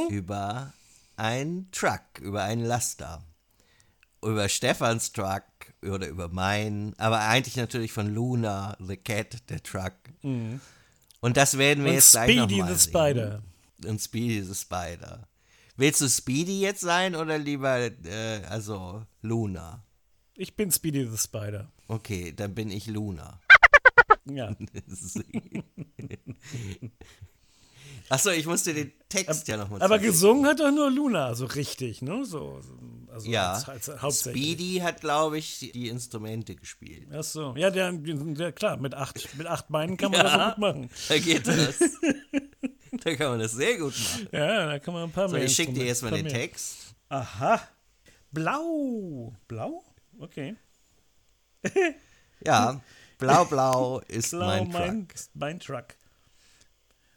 Über 0.08 0.72
einen 1.16 1.70
Truck, 1.72 2.18
über 2.20 2.42
einen 2.44 2.64
Laster. 2.64 3.22
Über 4.22 4.48
Stefans 4.48 5.12
Truck 5.12 5.42
oder 5.82 6.06
über 6.08 6.28
meinen, 6.28 6.94
aber 6.98 7.20
eigentlich 7.20 7.56
natürlich 7.56 7.92
von 7.92 8.12
Luna, 8.14 8.76
The 8.78 8.96
Cat, 8.96 9.48
der 9.48 9.62
Truck. 9.62 9.94
Und 10.22 11.36
das 11.36 11.56
werden 11.58 11.84
wir 11.84 11.90
Und 11.90 11.96
jetzt 11.96 12.12
gleich 12.12 12.30
Speedy 12.32 12.56
nochmal 12.58 12.74
the 12.76 12.88
Spider. 12.90 13.42
Und 13.86 14.00
Speedy 14.00 14.42
the 14.42 14.54
Spider. 14.54 15.26
Willst 15.76 16.00
du 16.02 16.08
Speedy 16.08 16.60
jetzt 16.60 16.80
sein 16.82 17.14
oder 17.16 17.38
lieber, 17.38 17.78
äh, 17.78 18.42
also 18.48 19.04
Luna? 19.22 19.82
Ich 20.40 20.56
bin 20.56 20.72
Speedy 20.72 21.06
the 21.06 21.18
Spider. 21.18 21.70
Okay, 21.86 22.32
dann 22.34 22.54
bin 22.54 22.70
ich 22.70 22.86
Luna. 22.86 23.38
Ja. 24.26 24.54
Achso, 28.08 28.30
ich 28.30 28.46
musste 28.46 28.74
den 28.74 28.92
Text 29.08 29.48
ja 29.48 29.56
nochmal 29.56 29.80
Aber 29.82 29.98
gesungen 29.98 30.46
hat 30.46 30.60
doch 30.60 30.70
nur 30.70 30.90
Luna, 30.90 31.34
so 31.34 31.46
richtig, 31.46 32.02
ne? 32.02 32.24
So, 32.24 32.60
so- 32.60 32.78
also 33.12 33.28
Ja, 33.28 33.52
als, 33.52 33.68
als 33.88 34.02
hauptsächlich. 34.02 34.42
Speedy 34.52 34.78
hat, 34.80 35.00
glaube 35.00 35.38
ich, 35.38 35.58
die 35.72 35.88
Instrumente 35.88 36.54
gespielt. 36.54 37.08
Ach 37.12 37.22
so. 37.24 37.54
Ja, 37.56 37.70
der, 37.70 37.92
der, 37.92 38.52
klar, 38.52 38.76
mit 38.76 38.94
acht, 38.94 39.36
mit 39.36 39.46
acht 39.46 39.68
Beinen 39.68 39.96
kann 39.96 40.10
man 40.12 40.20
das 40.22 40.32
so 40.32 40.38
gut 40.50 40.58
machen. 40.58 40.90
Da 41.08 41.18
geht 41.18 41.46
das. 41.46 41.78
da 43.04 43.14
kann 43.16 43.30
man 43.30 43.40
das 43.40 43.52
sehr 43.52 43.78
gut 43.78 43.94
machen. 43.98 44.28
Ja, 44.32 44.66
da 44.66 44.78
kann 44.78 44.94
man 44.94 45.04
ein 45.04 45.12
paar 45.12 45.28
So, 45.28 45.36
mehr. 45.36 45.44
ich 45.44 45.54
schicke 45.54 45.72
dir 45.72 45.86
jetzt 45.86 46.02
mal 46.02 46.10
den 46.12 46.28
Text. 46.28 46.94
Aha. 47.08 47.60
Blau. 48.32 49.34
Blau? 49.48 49.82
Okay. 50.20 50.54
Ja, 52.44 52.80
blau, 53.18 53.44
blau 53.44 54.00
ist 54.08 54.30
Blau, 54.30 54.46
mein 54.46 54.68
mein, 54.68 55.08
Truck. 55.08 55.18
mein 55.34 55.60
Truck. 55.60 55.84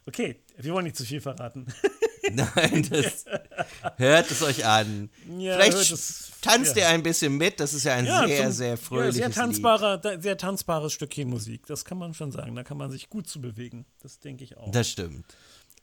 Okay, 0.06 0.40
wir 0.58 0.74
wollen 0.74 0.86
nicht 0.86 0.98
zu 0.98 1.06
viel 1.06 1.22
verraten. 1.22 1.66
Nein, 2.32 2.88
das 2.90 3.26
hört 3.98 4.32
es 4.32 4.42
euch 4.42 4.66
an. 4.66 5.10
Ja, 5.38 5.56
Vielleicht 5.56 5.78
es- 5.92 6.32
tanzt 6.42 6.76
ja. 6.76 6.84
ihr 6.84 6.90
ein 6.90 7.04
bisschen 7.04 7.38
mit. 7.38 7.60
Das 7.60 7.74
ist 7.74 7.84
ja 7.84 7.96
ein 7.96 8.06
Ja, 8.06 8.26
sehr, 8.28 8.44
zum- 8.46 8.52
sehr 8.54 8.68
ja, 8.70 8.78
fröhliches 8.78 9.16
sehr 9.16 9.28
Lied. 9.28 9.36
tanzbarer, 9.36 9.98
da- 9.98 10.20
sehr 10.20 10.38
tanzbares 10.38 10.94
Stückchen 10.94 11.30
Musik. 11.30 11.66
Das 11.68 11.84
kann 11.86 11.98
man 11.98 12.14
schon 12.14 12.32
sagen. 12.32 12.56
Da 12.56 12.64
kann 12.64 12.78
man 12.78 12.92
sich 12.92 13.10
gut 13.10 13.28
zu 13.28 13.40
bewegen. 13.42 13.86
Das 14.02 14.20
denke 14.20 14.44
ich 14.46 14.58
auch. 14.58 14.72
Das 14.72 14.90
stimmt. 14.90 15.26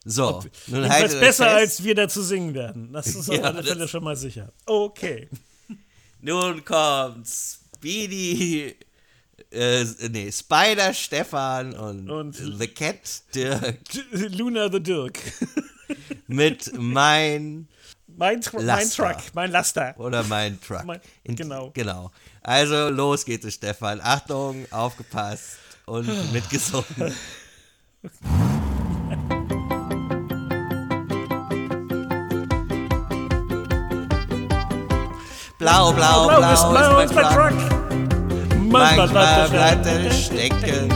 So, 0.05 0.41
nun 0.67 0.81
Jedenfalls 0.83 0.93
haltet 1.03 1.21
besser, 1.21 1.45
fest. 1.45 1.57
als 1.57 1.85
wir 1.85 1.95
dazu 1.95 2.23
singen 2.23 2.55
werden. 2.55 2.93
Das 2.95 3.07
ist 3.09 3.29
auf 3.29 3.37
Ja, 3.37 3.43
alle 3.43 3.63
Fälle 3.63 3.87
schon 3.87 4.03
mal 4.03 4.17
sicher. 4.17 4.51
Okay. 4.65 5.29
Nun 6.23 6.65
kommt 6.65 7.27
Speedy, 7.29 8.77
äh, 9.51 9.85
nee, 10.11 10.31
Spider 10.31 10.93
Stefan 10.93 11.73
und, 11.75 12.11
Und- 12.11 12.35
The 12.37 12.69
Cat 12.69 13.23
Dirk 13.35 13.79
Luna 14.13 14.71
the 14.71 14.81
Dirk. 14.83 15.19
mit 16.27 16.71
mein 16.79 17.67
Mein, 18.07 18.41
Tr 18.43 18.57
mein 18.57 18.67
Laster. 18.67 19.13
Truck, 19.15 19.23
mein 19.35 19.51
Laster. 19.51 19.95
oder 19.99 20.23
mein 20.25 20.61
Truck. 20.61 20.85
Mein- 20.85 21.01
In- 21.25 21.37
genau. 21.37 21.71
Genau. 21.73 22.11
Also 22.43 22.91
los 22.91 23.25
geht 23.25 23.45
es, 23.45 23.55
Stefan. 23.55 24.01
Achtung, 24.03 24.67
aufgepasst 24.71 25.57
und 25.87 26.07
mitgesungen. 26.33 27.15
Blau, 35.71 35.93
blau, 35.93 36.27
blau, 36.27 36.39
Blau 36.39 36.53
ist 36.53 36.69
blau 36.69 36.99
ist 36.99 37.15
mein 37.15 37.27
Truck. 37.27 37.55
Manchmal 38.59 39.09
bleibt 39.09 39.51
bleibt 39.53 39.87
er 39.87 40.11
stecken. 40.11 40.89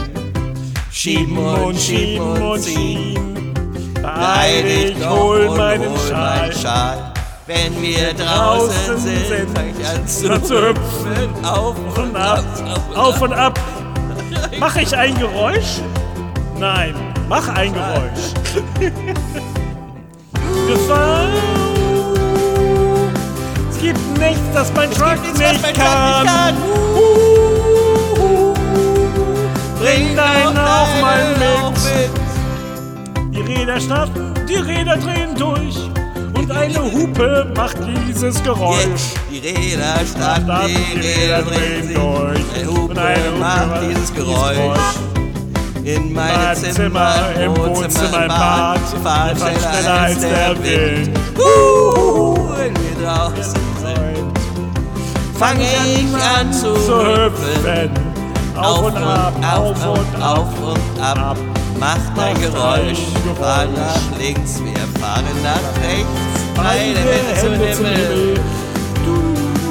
Schieben 0.91 1.37
und 1.37 1.79
schieben 1.79 2.41
und 2.41 2.61
ziehen. 2.61 3.53
Beeil 4.01 4.63
dich, 4.63 5.07
hol 5.07 5.55
meinen 5.55 5.97
Schal. 6.09 6.51
Schal. 6.53 7.13
Wenn 7.47 7.81
wir 7.81 8.13
draußen 8.15 8.97
sind, 8.97 9.49
fang 9.55 9.73
ich 9.79 9.87
an 9.87 10.05
zu 10.05 10.41
zu 10.41 10.55
hüpfen. 10.67 11.45
Auf 11.45 11.77
Und 11.97 12.13
ab, 12.17 12.43
auf 12.95 13.21
und 13.21 13.31
ab. 13.31 13.57
Mach 14.59 14.75
ich 14.75 14.93
ein 14.93 15.17
Geräusch? 15.17 15.79
Nein, 16.59 16.93
mach 17.29 17.47
ein 17.47 17.73
Geräusch. 17.73 18.33
Gefahr. 20.67 21.54
Es 23.85 23.91
gibt 23.93 24.17
nichts, 24.17 24.41
das 24.51 24.73
mein 24.73 24.89
Truck 24.89 25.21
nichts, 25.21 25.37
nicht 25.37 25.61
mein 25.61 25.73
Truck 25.75 25.85
kann. 25.85 26.23
nicht 26.23 26.33
kann. 26.33 26.55
Bring 29.79 30.15
deinen 30.15 30.57
auch 30.57 31.01
mal 31.01 31.35
mit. 31.37 31.75
Die 33.35 33.41
Räder 33.41 33.79
starten, 33.79 34.33
die 34.49 34.55
Räder 34.55 34.97
drehen 34.97 35.35
durch. 35.35 35.87
Und 36.35 36.51
eine 36.51 36.81
Hupe 36.81 37.53
macht 37.55 37.77
dieses 37.85 38.41
Geräusch. 38.41 39.13
Die 39.29 39.37
Räder 39.37 39.99
starten, 40.11 40.67
die 40.67 40.99
Räder 40.99 41.43
drehen 41.43 41.87
sich. 41.87 41.95
Eine 41.95 42.67
Hupe 42.67 42.99
eine 42.99 43.23
Hupe 43.23 43.39
macht 43.39 43.81
dieses 43.83 44.11
Geräusch. 44.15 44.79
In 45.83 46.11
meinem 46.11 46.55
Zimmer, 46.55 47.15
im 47.39 47.55
Wohnzimmer, 47.55 48.23
im 48.23 48.27
Bad. 48.29 48.79
Fahren 49.03 49.37
schneller 49.37 49.93
als 49.93 50.19
der 50.19 50.55
Wind. 50.63 51.07
Wind. 51.07 51.19
Huhu, 51.37 52.49
Wenn 52.57 52.73
wir 52.75 53.05
draußen 53.05 53.43
sind, 53.43 53.74
fange 55.37 55.63
ich 55.63 56.15
an 56.15 56.51
zu 56.51 56.73
hüpfen. 56.73 57.91
Auf 58.55 58.83
und 58.83 58.97
ab, 58.97 59.33
auf 59.43 59.85
und 59.85 60.23
auf 60.23 60.47
und 60.61 61.01
ab. 61.01 61.37
Macht 61.79 62.17
ein 62.17 62.39
Geräusch, 62.39 62.99
fahr 63.37 63.65
nach 63.75 64.17
links, 64.17 64.61
wir 64.63 65.01
fahren 65.01 65.25
nach 65.43 65.83
rechts. 65.83 66.35
Beide 66.55 66.95
Beide 66.95 66.99
Hände 66.99 67.33
zum 67.41 67.53
Himmel. 67.53 68.39
Du, 69.03 69.15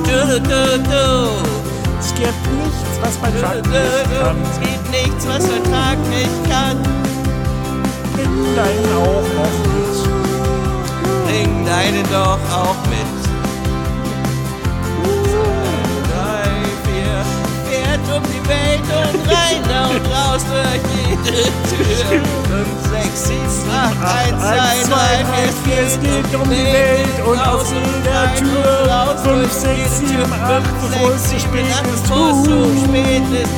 du, 0.04 0.40
du, 0.40 0.78
du. 0.82 1.54
Es 1.98 2.14
gibt 2.14 2.44
nichts, 2.58 2.94
was 3.00 3.32
nicht 3.32 3.42
du. 3.42 4.20
kann. 4.20 4.36
Es 4.52 4.60
gibt 4.60 4.90
nichts, 4.90 5.26
was 5.26 5.48
der 5.48 5.62
Tag 5.64 5.98
nicht 6.10 6.50
kann. 6.50 6.76
Nimm 8.16 8.54
deinen 8.54 8.92
auch 8.98 9.28
noch 9.34 9.56
mit. 9.64 9.94
Bring 11.24 11.64
deinen 11.64 12.04
doch 12.12 12.38
auch 12.52 12.80
mit. 12.90 13.03
Um 18.16 18.22
die 18.22 18.48
Welt 18.48 18.80
und 18.80 19.16
rein 19.28 19.62
und 19.90 20.06
raus 20.06 20.42
durch 20.46 20.82
jede 20.94 21.42
Tür. 21.68 22.22
Fünf, 22.48 22.72
sechs, 22.90 23.28
sieben, 23.28 23.70
acht, 23.70 23.98
eins, 24.02 24.86
zwei, 24.86 25.24
drei, 25.24 25.44
vier, 25.64 25.82
es 25.86 25.98
geht 26.00 26.34
um 26.34 26.48
die 26.48 26.64
Welt 26.64 27.18
und 27.26 27.40
aus 27.40 27.72
jeder 27.72 28.34
Tür. 28.36 29.16
Fünf, 29.22 29.52
sechs, 29.52 29.98
sieben, 29.98 30.32
acht, 30.32 30.62
bevor 30.80 31.10
es 31.10 31.28
zu 31.28 31.40
spät 31.40 31.66
ist. 31.92 32.06
Zu 32.06 32.52
spät 32.84 33.22
ist. 33.32 33.50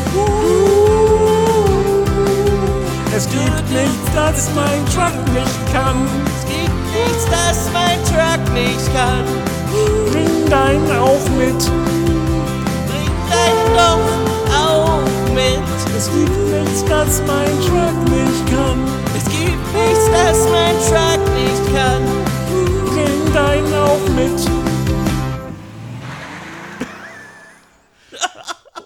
Es 3.15 3.29
gibt 3.29 3.71
nichts, 3.71 4.09
das 4.15 4.51
mein 4.55 4.85
Truck 4.87 5.17
nicht 5.33 5.73
kann. 5.73 6.07
Es 6.39 6.45
gibt 6.47 6.77
nichts, 6.93 7.25
das 7.31 7.59
mein 7.73 8.03
Truck 8.05 8.55
nicht 8.55 8.95
kann. 8.95 9.25
Bring 10.11 10.49
deinen 10.49 10.91
auch 10.99 11.29
mit. 11.37 11.59
Bring 12.89 13.13
dein 13.31 13.77
doch 13.77 13.95
auch 13.95 13.99
mit. 13.99 14.16
Es 15.97 16.11
gibt 16.11 16.29
nichts, 16.29 16.85
das 16.85 17.23
mein 17.27 17.59
Truck 17.63 18.11
nicht 18.11 18.47
kann. 18.51 18.85
Es 19.17 19.25
gibt 19.25 19.75
nichts, 19.75 20.11
das 20.13 20.47
mein 20.51 20.77
Truck 20.77 21.35
nicht 21.35 21.75
kann. 21.75 22.03
Bring 22.85 23.33
deinen 23.33 23.73
auch 23.73 24.09
mit. 24.11 24.51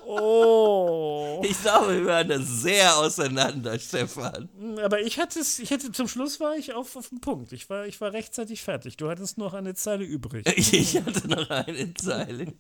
Oh. 0.07 1.43
Ich 1.43 1.61
glaube, 1.62 1.95
wir 1.95 2.07
waren 2.07 2.29
da 2.29 2.38
sehr 2.38 2.97
auseinander, 2.97 3.76
Stefan. 3.81 4.49
Aber 4.81 5.00
ich 5.00 5.19
hatte 5.19 5.40
es, 5.40 5.59
ich 5.59 5.71
hätte 5.71 5.90
zum 5.90 6.07
Schluss 6.07 6.38
war 6.38 6.55
ich 6.55 6.75
auf, 6.75 6.95
auf 6.95 7.09
dem 7.09 7.21
Punkt. 7.21 7.50
Ich 7.52 7.69
war, 7.69 7.87
ich 7.87 8.00
war 8.00 8.12
rechtzeitig 8.12 8.62
fertig. 8.62 8.97
Du 8.97 9.11
hattest 9.11 9.37
noch 9.37 9.55
eine 9.55 9.75
Zeile 9.75 10.05
übrig. 10.05 10.47
Ich 10.73 10.97
hatte 10.97 11.26
noch 11.26 11.50
eine 11.50 11.93
Zeile. 11.95 12.52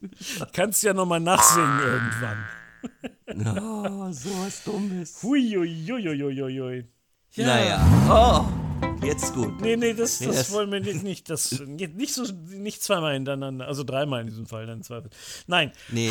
Kannst 0.52 0.82
ja 0.82 0.92
nochmal 0.92 1.20
nachsingen 1.20 1.78
irgendwann. 1.78 2.44
Oh, 3.26 4.10
sowas 4.12 4.62
Dummes. 4.64 5.22
Huiuiuiuiui. 5.22 6.84
Ja. 7.32 7.46
Naja. 7.46 8.48
Oh, 9.00 9.04
jetzt 9.06 9.32
gut. 9.34 9.60
Nee, 9.60 9.76
nee, 9.76 9.94
das, 9.94 10.18
das, 10.18 10.36
das- 10.36 10.50
wollen 10.52 10.70
wir 10.72 10.80
nicht, 10.80 11.02
nicht, 11.04 11.30
das, 11.30 11.60
nicht 11.60 12.12
so, 12.14 12.24
nicht 12.24 12.82
zweimal 12.82 13.14
hintereinander, 13.14 13.66
also 13.68 13.84
dreimal 13.84 14.22
in 14.22 14.26
diesem 14.26 14.46
Fall, 14.46 14.66
dann 14.66 14.82
Zweifel. 14.82 15.10
Nein. 15.46 15.72
Nee. 15.90 16.10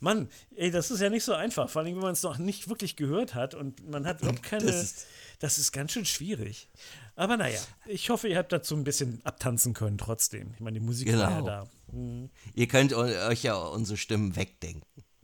Mann, 0.00 0.28
ey, 0.54 0.70
das 0.70 0.92
ist 0.92 1.00
ja 1.00 1.10
nicht 1.10 1.24
so 1.24 1.32
einfach, 1.34 1.68
vor 1.68 1.82
allem, 1.82 1.96
wenn 1.96 2.02
man 2.02 2.12
es 2.12 2.22
noch 2.22 2.38
nicht 2.38 2.68
wirklich 2.68 2.94
gehört 2.94 3.34
hat 3.34 3.54
und 3.54 3.88
man 3.90 4.06
hat 4.06 4.20
überhaupt 4.20 4.44
keine. 4.44 4.64
Das 4.66 5.06
Das 5.40 5.52
ist- 5.54 5.58
ist, 5.58 5.72
ganz 5.72 5.90
schön 5.92 6.04
schwierig. 6.04 6.68
Aber 7.16 7.36
naja, 7.36 7.58
ich 7.86 8.10
hoffe, 8.10 8.28
ihr 8.28 8.38
habt 8.38 8.52
dazu 8.52 8.76
ein 8.76 8.84
bisschen 8.84 9.20
abtanzen 9.24 9.74
können 9.74 9.98
trotzdem. 9.98 10.52
Ich 10.54 10.60
meine, 10.60 10.78
die 10.78 10.84
Musik 10.86 11.08
war 11.08 11.18
ja 11.30 11.40
Genau. 11.40 11.46
da. 11.46 12.28
Ihr 12.54 12.68
könnt 12.68 12.92
eu- 12.92 13.26
euch 13.28 13.42
ja 13.42 13.56
unsere 13.56 13.96
Stimmen 13.96 14.36
wegdenken. 14.36 14.82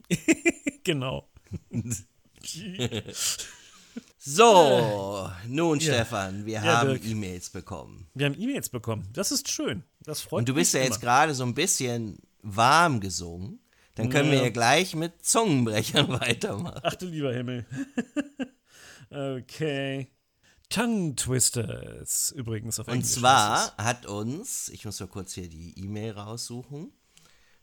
Genau. 0.83 1.27
So, 4.17 5.29
nun 5.47 5.79
Stefan, 5.79 6.45
wir 6.45 6.55
Ja, 6.55 6.61
haben. 6.79 6.99
E-Mails 7.03 7.49
bekommen. 7.51 8.07
Wir 8.15 8.25
haben 8.25 8.39
E-Mails 8.39 8.69
bekommen. 8.69 9.07
Das 9.13 9.31
ist 9.31 9.49
schön. 9.49 9.83
Das 10.01 10.21
freut 10.21 10.39
Und 10.39 10.49
du 10.49 10.53
bist 10.55 10.73
ja 10.73 10.79
mich 10.79 10.89
jetzt 10.89 10.95
immer. 10.97 11.01
gerade 11.11 11.35
so 11.35 11.43
ein 11.43 11.53
bisschen 11.53 12.17
warm 12.41 12.99
gesungen. 12.99 13.59
Dann 13.93 14.09
können 14.09 14.31
wir 14.31 14.39
Ja. 14.39 14.43
ja 14.45 14.49
gleich 14.49 14.95
mit 14.95 15.23
Zungenbrechern 15.23 16.09
weitermachen. 16.19 16.81
Ach 16.83 16.95
du 16.95 17.05
lieber 17.05 17.33
Himmel. 17.33 17.65
okay. 19.11 20.09
Tongue 20.69 21.15
Twisters 21.15 22.31
übrigens 22.31 22.79
auf 22.79 22.87
Und 22.87 22.95
Englisch. 22.95 23.11
zwar 23.11 23.77
hat 23.77 24.07
uns, 24.07 24.69
ich 24.69 24.83
muss 24.85 24.99
mal 24.99 25.07
kurz 25.07 25.33
hier 25.33 25.47
die 25.47 25.79
E-Mail 25.79 26.11
raussuchen, 26.13 26.91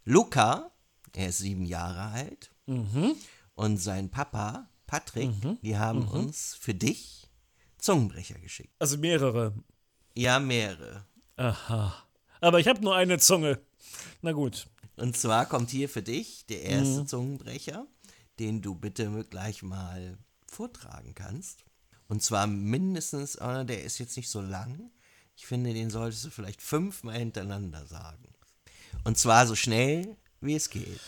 Luca, 0.04 0.70
er 1.14 1.28
ist 1.28 1.38
sieben 1.38 1.64
Jahre 1.64 2.00
alt, 2.12 2.50
Mhm. 2.66 3.14
und 3.54 3.78
sein 3.78 4.10
Papa, 4.10 4.68
Patrick, 4.86 5.30
die 5.62 5.76
haben 5.78 6.06
uns 6.06 6.54
für 6.54 6.74
dich 6.74 7.28
Zungenbrecher 7.78 8.38
geschickt. 8.38 8.72
es. 8.78 8.80
Also 8.80 8.98
mehrere. 8.98 9.54
Ja, 10.14 10.38
mehrere. 10.38 11.04
Aha. 11.36 11.94
Aber 12.40 12.60
ich 12.60 12.68
habe 12.68 12.80
nur 12.82 12.94
eine 12.94 13.18
Zunge. 13.18 13.60
Na 14.20 14.32
gut. 14.32 14.68
Und 14.96 15.16
zwar 15.16 15.46
kommt 15.46 15.70
hier 15.70 15.88
für 15.88 16.02
dich 16.02 16.46
der 16.46 16.62
erste 16.62 17.04
Zungenbrecher, 17.06 17.86
den 18.38 18.60
du 18.62 18.74
bitte 18.74 19.24
gleich 19.28 19.62
mal 19.62 20.18
vortragen 20.46 21.14
kannst. 21.14 21.64
Und 22.08 22.22
zwar 22.22 22.46
mindestens, 22.46 23.36
äh, 23.36 23.64
der 23.64 23.82
ist 23.84 23.98
jetzt 23.98 24.16
nicht 24.16 24.28
so 24.28 24.40
lang. 24.40 24.90
Ich 25.34 25.46
finde, 25.46 25.72
den 25.72 25.88
solltest 25.90 26.24
du 26.26 26.30
vielleicht 26.30 26.60
fünfmal 26.60 27.18
hintereinander 27.18 27.86
sagen. 27.86 28.34
Und 29.04 29.16
zwar 29.18 29.46
so 29.46 29.54
schnell, 29.56 30.16
wie 30.42 30.56
es 30.56 30.68
geht. 30.68 31.00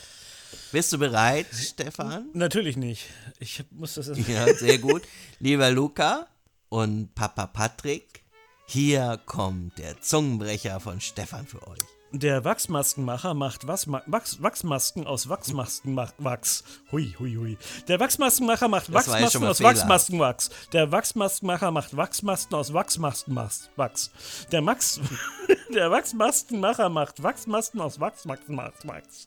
Bist 0.72 0.92
du 0.92 0.98
bereit, 0.98 1.46
Stefan? 1.52 2.28
Natürlich 2.32 2.76
nicht. 2.76 3.06
Ich 3.38 3.64
muss 3.70 3.94
das 3.94 4.08
erst. 4.08 4.28
Ja, 4.28 4.52
sehr 4.54 4.78
gut. 4.78 5.02
Lieber 5.40 5.70
Luca 5.70 6.26
und 6.68 7.14
Papa 7.14 7.46
Patrick, 7.46 8.24
hier 8.66 9.20
kommt 9.26 9.78
der 9.78 10.00
Zungenbrecher 10.00 10.80
von 10.80 11.00
Stefan 11.00 11.46
für 11.46 11.66
euch. 11.66 11.78
Der 12.16 12.44
Wachsmaskenmacher 12.44 13.34
macht 13.34 13.66
was, 13.66 13.88
Wachs, 13.88 14.40
Wachsmasken 14.40 15.04
aus 15.04 15.28
Wachsmaskenwachs. 15.28 16.62
Hui, 16.92 17.12
hui, 17.18 17.34
hui. 17.34 17.58
Der 17.88 17.98
Wachsmaskenmacher 17.98 18.68
macht 18.68 18.94
Das 18.94 19.08
Wachsmasken 19.08 19.44
aus. 19.44 19.60
Wachsmaskenwachs. 19.60 20.50
Der 20.72 20.92
Wachsmaskenmacher 20.92 21.72
macht 21.72 21.96
Wachsmasken 21.96 22.54
aus 22.54 22.72
Wachsmaskenwachs. 22.72 23.68
Wachs. 23.74 24.12
Der 24.52 24.62
Max, 24.62 25.00
der 25.74 25.90
Wachsmaskenmacher 25.90 26.88
macht 26.88 27.20
Wachsmasken 27.20 27.80
aus 27.80 27.98
Wachsmaskenwachs. 27.98 28.86
Wachs. 28.86 29.26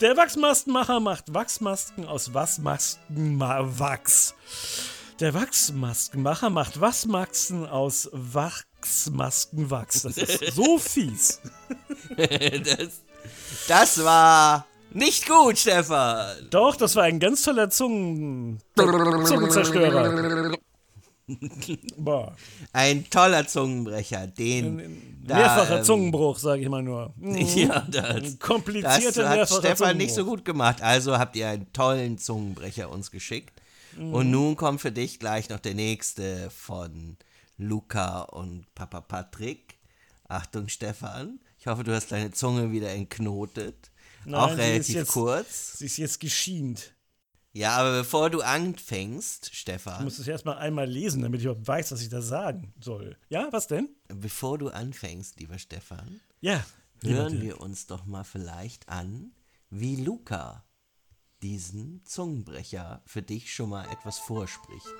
Der 0.00 0.16
Wachsmaskenmacher 0.16 0.98
macht 0.98 1.34
Wachsmasken 1.34 2.06
aus 2.06 2.32
Wachsmaskenwachs. 2.32 4.34
Der 5.20 5.34
Wachsmaskenmacher 5.34 6.48
macht 6.50 6.80
Wachsmasken 6.80 7.68
aus 7.68 8.08
Wachsmaskenwachs. 8.12 10.02
Das 10.02 10.16
ist 10.16 10.54
so 10.54 10.78
fies. 10.78 11.40
das, 12.16 13.02
das 13.68 14.04
war 14.04 14.66
nicht 14.92 15.26
gut, 15.28 15.58
Stefan. 15.58 16.48
Doch, 16.50 16.76
das 16.76 16.96
war 16.96 17.04
ein 17.04 17.18
ganz 17.18 17.42
toller 17.42 17.70
Zungen 17.70 18.58
Zungenzerstörer. 18.76 20.56
Boah. 21.96 22.36
Ein 22.72 23.08
toller 23.08 23.46
Zungenbrecher, 23.46 24.26
den 24.26 25.22
da, 25.24 25.36
Mehrfacher 25.36 25.78
ähm, 25.78 25.84
Zungenbruch, 25.84 26.38
sage 26.38 26.62
ich 26.62 26.68
mal 26.68 26.82
nur. 26.82 27.14
Mhm. 27.22 27.46
Ja, 27.56 27.86
das, 27.88 28.38
Komplizierter 28.38 29.22
das 29.22 29.50
hat 29.50 29.58
Stefan 29.58 29.96
nicht 29.96 30.14
so 30.14 30.24
gut 30.24 30.44
gemacht. 30.44 30.82
Also 30.82 31.18
habt 31.18 31.36
ihr 31.36 31.48
einen 31.48 31.72
tollen 31.72 32.18
Zungenbrecher 32.18 32.90
uns 32.90 33.10
geschickt. 33.10 33.60
Und 33.98 34.30
nun 34.30 34.56
kommt 34.56 34.80
für 34.80 34.90
dich 34.90 35.18
gleich 35.18 35.50
noch 35.50 35.58
der 35.60 35.74
nächste 35.74 36.48
von 36.50 37.18
Luca 37.58 38.22
und 38.22 38.64
Papa 38.74 39.02
Patrick. 39.02 39.74
Achtung, 40.28 40.68
Stefan. 40.68 41.40
Ich 41.62 41.68
hoffe, 41.68 41.84
du 41.84 41.94
hast 41.94 42.10
deine 42.10 42.32
Zunge 42.32 42.72
wieder 42.72 42.90
entknotet. 42.90 43.92
Nein, 44.24 44.34
Auch 44.34 44.56
relativ 44.56 44.96
jetzt- 44.96 45.12
kurz. 45.12 45.78
Sie 45.78 45.86
ist 45.86 45.96
jetzt 45.96 46.18
geschient. 46.18 46.96
Ja, 47.52 47.76
aber 47.76 47.92
bevor 47.98 48.30
du 48.30 48.40
anfängst, 48.40 49.50
Ich 49.52 49.60
Stefan, 49.60 50.02
muss 50.02 50.18
es 50.18 50.26
erstmal 50.26 50.58
einmal 50.58 50.88
lesen, 50.90 51.22
damit 51.22 51.38
ich 51.38 51.44
überhaupt 51.46 51.68
weiß, 51.68 51.92
was 51.92 52.00
ich 52.02 52.08
da 52.08 52.20
sagen 52.20 52.74
soll. 52.80 53.16
Ja, 53.28 53.46
was 53.52 53.68
denn? 53.68 53.90
bevor 54.08 54.58
du 54.58 54.70
anfängst, 54.70 55.38
lieber 55.38 55.56
Stefan, 55.56 56.20
Ja. 56.40 56.64
hören 57.04 57.40
wir 57.40 57.60
uns 57.60 57.86
doch 57.86 58.06
mal 58.06 58.24
vielleicht 58.24 58.88
an, 58.88 59.30
wie 59.70 59.94
Luca 60.02 60.64
diesen 61.44 62.04
Zungenbrecher 62.04 63.02
für 63.06 63.22
dich 63.22 63.54
schon 63.54 63.68
mal 63.70 63.88
etwas 63.92 64.18
vorspricht. 64.18 64.92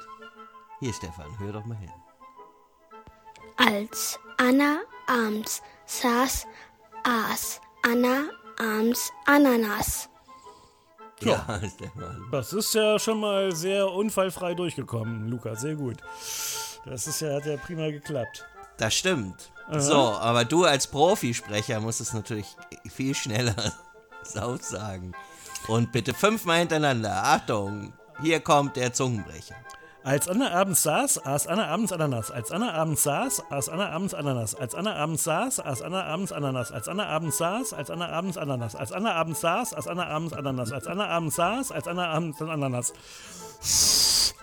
Hier, 0.79 0.92
Stefan, 0.94 1.37
hör 1.40 1.53
doch 1.55 1.64
mal 1.64 1.77
hin. 1.79 1.90
Als 3.57 4.16
Anna 4.38 4.81
abends 5.09 5.61
saß, 6.00 6.46
aß 7.05 7.61
Anna 7.83 8.24
abends 8.59 9.12
Ananas. 9.26 10.09
Ja. 11.20 11.61
Das 12.33 12.52
ist 12.52 12.74
ja 12.74 12.98
schon 12.98 13.20
mal 13.20 13.55
sehr 13.55 13.90
unfallfrei 13.90 14.55
durchgekommen, 14.55 15.28
Luca. 15.28 15.55
Sehr 15.55 15.76
gut. 15.76 15.98
Das 16.85 17.07
ist 17.07 17.20
ja, 17.20 17.35
hat 17.35 17.46
ja 17.46 17.57
prima 17.57 17.90
geklappt. 17.90 18.44
Das 18.78 18.94
stimmt. 18.94 19.52
So, 19.70 19.94
aber 19.94 20.44
du 20.44 20.64
als 20.64 20.87
Profisprecher 20.87 21.78
musst 21.81 22.00
es 22.00 22.12
natürlich 22.12 22.57
viel 22.90 23.14
schneller 23.14 23.72
aufsagen. 24.35 25.14
Und 25.68 25.92
bitte 25.92 26.12
fünfmal 26.12 26.59
hintereinander. 26.61 27.22
Achtung, 27.24 27.92
hier 28.20 28.40
kommt 28.40 28.76
der 28.76 28.92
Zungenbrecher. 28.92 29.55
Als 30.04 30.28
Anna 30.28 30.50
abends 30.50 30.82
saß, 30.82 31.24
aß 31.24 31.46
Anna 31.46 31.68
abends 31.68 31.92
Ananas. 31.92 32.30
Als 32.32 32.50
Anna 32.50 32.72
abends 32.72 33.04
saß, 33.04 33.42
aß 33.50 33.68
Anna 33.68 33.88
abends 33.90 34.14
Ananas. 34.14 34.54
Als 34.56 34.74
Anna 34.74 34.94
abends 34.96 35.22
saß, 35.24 35.60
aß 35.60 35.80
Anna 35.82 36.02
abends 36.04 36.32
Ananas. 36.32 36.72
Als 36.72 36.88
Anna 36.88 37.06
abends 37.06 37.38
saß, 37.38 37.72
als 37.72 37.90
Anna 37.90 38.08
abends 38.08 38.36
Ananas. 38.36 38.74
Als 38.74 38.90
Anna 38.92 39.14
abends 39.14 39.40
saß, 39.40 39.72
aß 39.74 39.86
Anna 39.86 40.06
abends 40.06 40.32
Ananas. 40.34 40.72
Als 40.72 40.86
Anna 40.88 41.06
abends 41.06 41.36
saß, 41.36 41.70
als 41.72 41.86
Anna 41.88 42.06
abends 42.08 42.42
Ananas. 42.42 42.92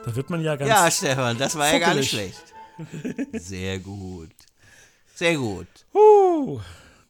Da 0.06 0.16
wird 0.16 0.30
man 0.30 0.42
ja 0.42 0.56
ganz. 0.56 0.70
Ja, 0.70 0.90
Stefan, 0.92 1.38
das 1.38 1.58
war 1.58 1.72
ja 1.74 1.80
gar 1.80 1.94
nicht 1.94 2.10
fuckelig. 2.10 2.36
schlecht. 3.34 3.44
Sehr 3.46 3.80
gut. 3.80 4.32
Sehr 5.14 5.36
gut. 5.36 5.68
Huh. 5.94 6.62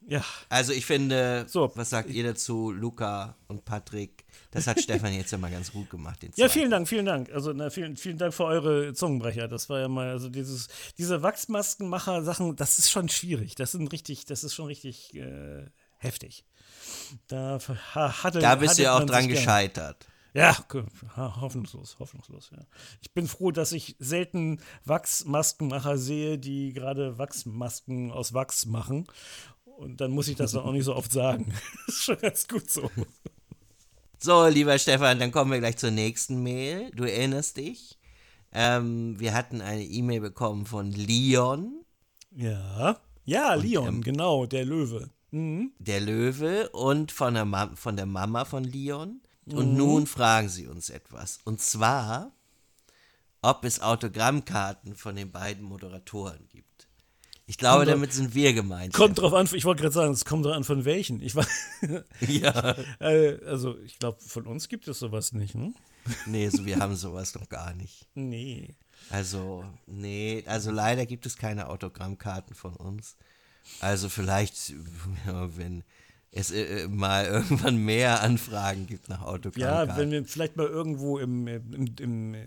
Ja, 0.08 0.24
Also 0.48 0.72
ich 0.72 0.84
finde, 0.86 1.44
So. 1.46 1.70
was 1.76 1.90
sagt 1.90 2.10
ihr 2.10 2.24
dazu, 2.24 2.72
Luca 2.72 3.36
und 3.46 3.64
Patrick? 3.64 4.24
Das 4.52 4.66
hat 4.66 4.80
Stefan 4.80 5.12
jetzt 5.14 5.30
ja 5.30 5.38
mal 5.38 5.50
ganz 5.50 5.70
gut 5.72 5.88
gemacht. 5.90 6.22
Den 6.22 6.32
Ja, 6.36 6.48
vielen 6.48 6.70
Dank, 6.70 6.88
vielen 6.88 7.06
Dank. 7.06 7.30
Also 7.30 7.52
na, 7.52 7.70
vielen, 7.70 7.96
vielen 7.96 8.18
Dank 8.18 8.34
für 8.34 8.44
eure 8.44 8.92
Zungenbrecher. 8.94 9.46
Das 9.46 9.68
war 9.68 9.78
ja 9.80 9.88
mal, 9.88 10.08
also 10.10 10.28
dieses, 10.28 10.68
diese 10.98 11.22
Wachsmaskenmacher-Sachen, 11.22 12.56
das 12.56 12.78
ist 12.78 12.90
schon 12.90 13.08
schwierig. 13.08 13.54
Das 13.54 13.72
sind 13.72 13.92
richtig, 13.92 14.24
das 14.24 14.42
ist 14.42 14.54
schon 14.54 14.66
richtig 14.66 15.14
äh, 15.14 15.66
heftig. 15.98 16.44
Da 17.28 17.58
ha- 17.94 18.22
hatte, 18.24 18.40
Da 18.40 18.56
bist 18.56 18.78
du 18.78 18.82
ja 18.82 18.96
auch 18.96 19.04
dran 19.04 19.28
gescheitert. 19.28 20.06
Ja, 20.32 20.56
hoffnungslos, 21.16 21.98
hoffnungslos, 21.98 22.50
ja. 22.52 22.64
Ich 23.02 23.12
bin 23.12 23.26
froh, 23.26 23.50
dass 23.50 23.72
ich 23.72 23.96
selten 23.98 24.60
Wachsmaskenmacher 24.84 25.98
sehe, 25.98 26.38
die 26.38 26.72
gerade 26.72 27.18
Wachsmasken 27.18 28.12
aus 28.12 28.32
Wachs 28.32 28.66
machen. 28.66 29.06
Und 29.64 30.00
dann 30.00 30.10
muss 30.12 30.28
ich 30.28 30.36
das 30.36 30.52
dann 30.52 30.62
auch 30.62 30.72
nicht 30.72 30.84
so 30.84 30.94
oft 30.94 31.10
sagen. 31.12 31.52
Das 31.86 31.94
ist 31.96 32.04
schon 32.04 32.18
ganz 32.18 32.46
gut 32.46 32.70
so. 32.70 32.90
So, 34.22 34.46
lieber 34.48 34.78
Stefan, 34.78 35.18
dann 35.18 35.32
kommen 35.32 35.50
wir 35.50 35.60
gleich 35.60 35.78
zur 35.78 35.92
nächsten 35.92 36.42
Mail. 36.42 36.90
Du 36.94 37.04
erinnerst 37.04 37.56
dich? 37.56 37.98
Ähm, 38.52 39.18
wir 39.18 39.32
hatten 39.32 39.62
eine 39.62 39.82
E-Mail 39.82 40.20
bekommen 40.20 40.66
von 40.66 40.92
Leon, 40.92 41.84
Ja. 42.30 43.00
Ja, 43.24 43.54
Leon, 43.54 43.86
ähm, 43.86 44.02
genau, 44.02 44.44
der 44.44 44.64
Löwe. 44.66 45.08
der 45.78 46.00
Löwe, 46.00 46.68
und 46.70 47.12
von 47.12 47.34
der, 47.34 47.70
von 47.76 47.96
der 47.96 48.06
Mama 48.06 48.44
von 48.44 48.64
Leon. 48.64 49.22
Mhm. 49.46 49.56
Und 49.56 49.74
nun 49.74 50.06
fragen 50.06 50.48
sie 50.50 50.66
uns 50.66 50.90
etwas. 50.90 51.38
Und 51.44 51.60
zwar, 51.62 52.32
ob 53.40 53.64
es 53.64 53.80
Autogrammkarten 53.80 54.96
von 54.96 55.16
den 55.16 55.30
beiden 55.30 55.64
Moderatoren 55.64 56.46
gibt. 56.48 56.69
Ich 57.50 57.58
glaube, 57.58 57.78
Kommt 57.78 57.88
damit 57.88 58.12
sind 58.12 58.32
wir 58.36 58.52
gemeint. 58.52 58.94
Kommt 58.94 59.18
drauf 59.18 59.34
an, 59.34 59.48
ich 59.52 59.64
wollte 59.64 59.82
gerade 59.82 59.92
sagen, 59.92 60.12
es 60.12 60.24
kommt 60.24 60.44
drauf 60.46 60.54
an, 60.54 60.62
von 60.62 60.84
welchen. 60.84 61.20
Ich 61.20 61.34
war, 61.34 61.44
Ja. 62.20 62.76
äh, 63.00 63.44
also, 63.44 63.76
ich 63.80 63.98
glaube, 63.98 64.20
von 64.20 64.46
uns 64.46 64.68
gibt 64.68 64.86
es 64.86 65.00
sowas 65.00 65.32
nicht, 65.32 65.56
ne? 65.56 65.74
Nee, 66.26 66.48
so, 66.48 66.64
wir 66.64 66.78
haben 66.78 66.94
sowas 66.94 67.34
noch 67.34 67.48
gar 67.48 67.74
nicht. 67.74 68.06
Nee. 68.14 68.76
Also, 69.10 69.64
nee, 69.88 70.44
also 70.46 70.70
leider 70.70 71.06
gibt 71.06 71.26
es 71.26 71.36
keine 71.36 71.68
Autogrammkarten 71.70 72.54
von 72.54 72.76
uns. 72.76 73.16
Also 73.80 74.08
vielleicht, 74.08 74.70
ja, 75.26 75.56
wenn, 75.56 75.82
es 76.30 76.52
äh, 76.52 76.86
mal 76.86 77.24
irgendwann 77.26 77.78
mehr 77.78 78.22
Anfragen 78.22 78.86
gibt 78.86 79.08
nach 79.08 79.22
Ja, 79.22 79.26
Autogrammkarten. 79.26 79.96
wenn 79.96 80.10
wir 80.12 80.24
vielleicht 80.24 80.56
mal 80.56 80.68
irgendwo 80.68 81.18
im, 81.18 81.48
äh, 81.48 81.56
im, 81.56 81.94
im, 81.98 82.34
äh, 82.34 82.44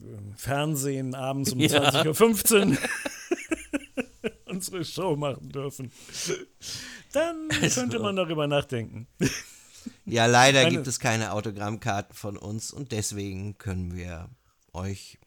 im 0.00 0.32
Fernsehen 0.34 1.14
abends 1.14 1.52
um 1.52 1.60
Ja. 1.60 1.90
20.15 1.90 2.70
Uhr 2.70 2.78
unsere 4.48 4.84
Show 4.84 5.16
machen 5.16 5.48
dürfen, 5.50 5.92
dann 7.12 7.48
Also 7.62 7.80
könnte 7.80 7.98
man 7.98 8.16
darüber 8.16 8.46
nachdenken. 8.46 9.06
Ja, 10.04 10.26
leider 10.26 10.60
Eine- 10.60 10.70
gibt 10.70 10.86
es 10.86 10.98
keine 11.00 11.32
Autogrammkarten 11.32 12.14
von 12.14 12.36
uns 12.36 12.72
und 12.72 12.92
deswegen 12.92 13.56
können 13.58 13.94
wir 13.96 14.28
euch 14.74 15.18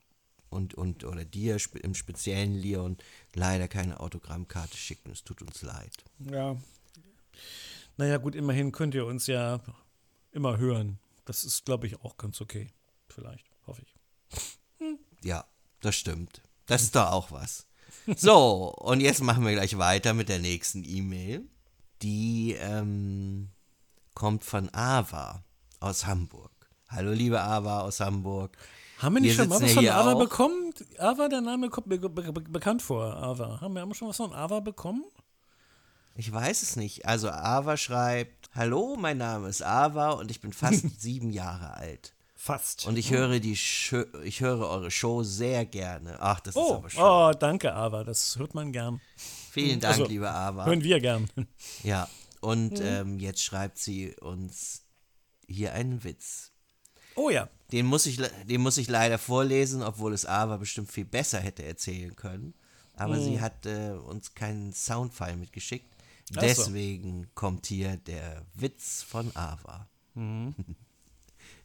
und, 0.49 0.75
und 0.75 1.03
oder 1.03 1.25
dir 1.25 1.57
im 1.81 1.95
speziellen 1.95 2.53
Leon 2.53 2.97
leider 3.33 3.67
keine 3.67 3.99
Autogrammkarte 3.99 4.77
schicken. 4.77 5.09
Es 5.11 5.23
tut 5.23 5.41
uns 5.41 5.61
leid. 5.63 6.03
Ja. 6.19 6.57
Naja, 7.97 8.17
gut, 8.17 8.35
immerhin 8.35 8.71
könnt 8.71 8.93
ihr 8.93 9.05
uns 9.05 9.25
ja 9.27 9.61
immer 10.31 10.57
hören. 10.57 10.99
Das 11.25 11.43
ist, 11.43 11.65
glaube 11.65 11.87
ich, 11.87 11.99
auch 12.01 12.17
ganz 12.17 12.39
okay. 12.41 12.67
Vielleicht, 13.07 13.47
hoffe 13.65 13.81
ich. 13.81 13.95
Ja, 15.23 15.45
das 15.79 15.95
stimmt. 15.95 16.41
Das 16.65 16.83
ist 16.83 16.95
doch 16.95 17.11
auch 17.11 17.31
was. 17.31 17.65
So, 18.15 18.73
und 18.77 18.99
jetzt 18.99 19.21
machen 19.21 19.45
wir 19.45 19.53
gleich 19.53 19.77
weiter 19.77 20.13
mit 20.13 20.29
der 20.29 20.39
nächsten 20.39 20.83
E-Mail. 20.83 21.47
Die 22.01 22.55
ähm, 22.59 23.49
kommt 24.13 24.43
von 24.43 24.73
Ava 24.73 25.43
aus 25.79 26.05
Hamburg. 26.07 26.51
Hallo, 26.89 27.11
liebe 27.11 27.41
Ava 27.41 27.81
aus 27.81 27.99
Hamburg. 27.99 28.57
Haben 28.97 29.15
wir 29.15 29.21
nicht 29.21 29.37
Wir 29.37 29.43
schon 29.43 29.49
mal 29.49 29.61
was 29.61 29.71
von 29.73 29.87
Ava 29.87 30.13
auch. 30.13 30.19
bekommen? 30.19 30.73
Ava, 30.97 31.27
der 31.27 31.41
Name 31.41 31.69
kommt 31.69 31.87
mir 31.87 31.99
be 31.99 32.09
be 32.09 32.41
bekannt 32.41 32.81
vor, 32.81 33.15
Ava. 33.15 33.61
Haben 33.61 33.73
wir 33.73 33.81
haben 33.81 33.89
wir 33.89 33.95
schon 33.95 34.09
was 34.09 34.17
von 34.17 34.33
Ava 34.33 34.59
bekommen? 34.59 35.03
Ich 36.15 36.31
weiß 36.31 36.61
es 36.61 36.75
nicht. 36.75 37.05
Also 37.05 37.29
Ava 37.29 37.77
schreibt, 37.77 38.49
Hallo, 38.53 38.97
mein 38.99 39.17
Name 39.17 39.47
ist 39.47 39.63
Ava 39.63 40.11
und 40.11 40.29
ich 40.29 40.41
bin 40.41 40.53
fast 40.53 40.83
sieben 41.01 41.31
Jahre 41.31 41.73
alt. 41.75 42.13
Fast. 42.43 42.87
Und 42.87 42.97
ich 42.97 43.11
höre 43.11 43.39
die 43.39 43.55
Scho 43.55 44.03
ich 44.23 44.41
höre 44.41 44.67
eure 44.67 44.89
Show 44.89 45.21
sehr 45.21 45.63
gerne. 45.63 46.17
Ach, 46.19 46.39
das 46.39 46.55
ist 46.55 46.59
oh, 46.59 46.77
aber 46.77 46.89
schön. 46.89 47.03
oh, 47.03 47.31
danke, 47.39 47.71
Ava. 47.71 48.03
Das 48.03 48.35
hört 48.39 48.55
man 48.55 48.71
gern. 48.71 48.99
Vielen 49.51 49.79
Dank, 49.79 49.93
also, 49.93 50.07
liebe 50.07 50.27
Ava. 50.27 50.65
Hören 50.65 50.83
wir 50.83 50.99
gern. 50.99 51.29
Ja, 51.83 52.09
und 52.39 52.81
ähm, 52.81 53.19
jetzt 53.19 53.43
schreibt 53.43 53.77
sie 53.77 54.15
uns 54.21 54.85
hier 55.45 55.73
einen 55.73 56.03
Witz. 56.03 56.51
Oh 57.13 57.29
ja. 57.29 57.47
Den 57.71 57.85
muss, 57.85 58.07
ich, 58.07 58.19
den 58.47 58.61
muss 58.61 58.79
ich 58.79 58.87
leider 58.87 59.19
vorlesen, 59.19 59.83
obwohl 59.83 60.11
es 60.11 60.25
Ava 60.25 60.57
bestimmt 60.57 60.91
viel 60.91 61.05
besser 61.05 61.39
hätte 61.39 61.63
erzählen 61.63 62.15
können. 62.15 62.55
Aber 62.95 63.19
sie 63.19 63.39
hat 63.39 63.67
äh, 63.67 63.91
uns 63.91 64.33
keinen 64.33 64.73
Soundfile 64.73 65.37
mitgeschickt. 65.37 65.93
Ach 66.31 66.41
so. 66.41 66.41
Deswegen 66.41 67.29
kommt 67.35 67.67
hier 67.67 67.97
der 67.97 68.47
Witz 68.55 69.03
von 69.03 69.29
Ava. 69.35 69.87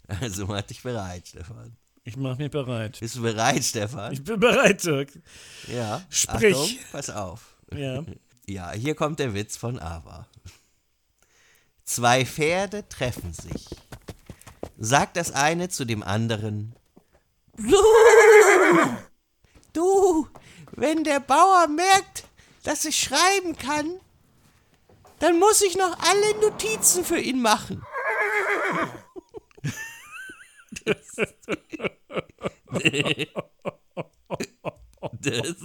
Also 0.21 0.47
mach 0.47 0.63
dich 0.63 0.83
bereit, 0.83 1.27
Stefan. 1.29 1.77
Ich 2.05 2.17
mache 2.17 2.37
mich 2.37 2.51
bereit. 2.53 2.99
Bist 3.01 3.17
du 3.17 3.23
bereit, 3.23 3.65
Stefan? 3.65 4.13
Ich 4.13 4.23
bin 4.23 4.39
bereit, 4.39 4.85
Dirk. 4.85 5.11
ja. 5.67 6.03
Sprich. 6.09 6.55
Achtung, 6.57 6.79
pass 6.93 7.11
auf. 7.11 7.57
Ja. 7.75 8.05
Ja, 8.49 8.71
hier 8.71 8.95
kommt 8.95 9.19
der 9.19 9.35
Witz 9.35 9.57
von 9.57 9.81
Ava. 9.81 10.29
Zwei 11.85 12.25
Pferde 12.25 12.89
treffen 12.89 13.33
sich. 13.33 13.67
Sagt 14.79 15.17
das 15.17 15.33
eine 15.33 15.69
zu 15.69 15.85
dem 15.85 16.05
anderen. 16.05 16.73
Du, 17.57 17.77
du, 19.73 20.29
wenn 20.71 21.03
der 21.03 21.19
Bauer 21.19 21.67
merkt, 21.67 22.23
dass 22.63 22.85
ich 22.85 22.97
schreiben 23.01 23.57
kann, 23.57 23.99
dann 25.19 25.41
muss 25.41 25.63
ich 25.63 25.77
noch 25.77 25.99
alle 25.99 26.41
Notizen 26.41 27.05
für 27.05 27.19
ihn 27.19 27.43
machen. 27.43 27.83
Das, 35.23 35.57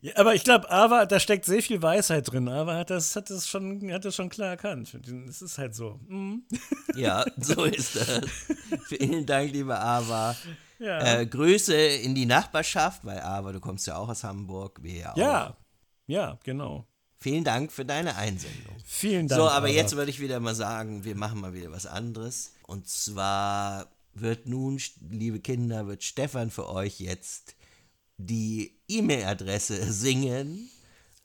Ja, 0.00 0.12
aber 0.16 0.34
ich 0.34 0.44
glaube, 0.44 0.70
Ava, 0.70 1.06
da 1.06 1.18
steckt 1.18 1.44
sehr 1.44 1.62
viel 1.62 1.82
Weisheit 1.82 2.30
drin. 2.30 2.48
Ava 2.48 2.76
hat 2.76 2.90
das, 2.90 3.16
hat 3.16 3.30
das, 3.30 3.48
schon, 3.48 3.92
hat 3.92 4.04
das 4.04 4.14
schon 4.14 4.28
klar 4.28 4.50
erkannt. 4.50 4.96
Es 5.28 5.42
ist 5.42 5.58
halt 5.58 5.74
so. 5.74 5.98
Mhm. 6.06 6.44
Ja, 6.94 7.24
so 7.36 7.64
ist 7.64 7.96
das. 7.96 8.20
Vielen 8.86 9.26
Dank, 9.26 9.52
liebe 9.52 9.78
Ava. 9.78 10.36
Ja. 10.78 11.20
Äh, 11.20 11.26
Grüße 11.26 11.74
in 11.74 12.14
die 12.14 12.26
Nachbarschaft, 12.26 13.04
weil 13.04 13.20
Ava, 13.20 13.52
du 13.52 13.60
kommst 13.60 13.86
ja 13.86 13.96
auch 13.96 14.08
aus 14.08 14.22
Hamburg, 14.22 14.82
wir 14.82 14.94
ja 14.94 15.12
auch. 15.12 15.16
ja. 15.16 15.56
Ja, 16.06 16.38
genau. 16.42 16.86
Vielen 17.20 17.42
Dank 17.44 17.72
für 17.72 17.84
deine 17.84 18.14
Einsendung. 18.16 18.76
Vielen 18.84 19.26
Dank. 19.28 19.40
So, 19.40 19.48
aber 19.48 19.66
Ava. 19.66 19.74
jetzt 19.74 19.96
würde 19.96 20.10
ich 20.10 20.20
wieder 20.20 20.38
mal 20.40 20.54
sagen, 20.54 21.04
wir 21.04 21.16
machen 21.16 21.40
mal 21.40 21.52
wieder 21.52 21.72
was 21.72 21.86
anderes. 21.86 22.52
Und 22.66 22.86
zwar 22.88 23.90
wird 24.14 24.46
nun, 24.46 24.80
liebe 25.10 25.40
Kinder, 25.40 25.86
wird 25.88 26.04
Stefan 26.04 26.50
für 26.50 26.68
euch 26.68 27.00
jetzt 27.00 27.56
die 28.18 28.78
E-Mail-Adresse 28.88 29.92
singen, 29.92 30.70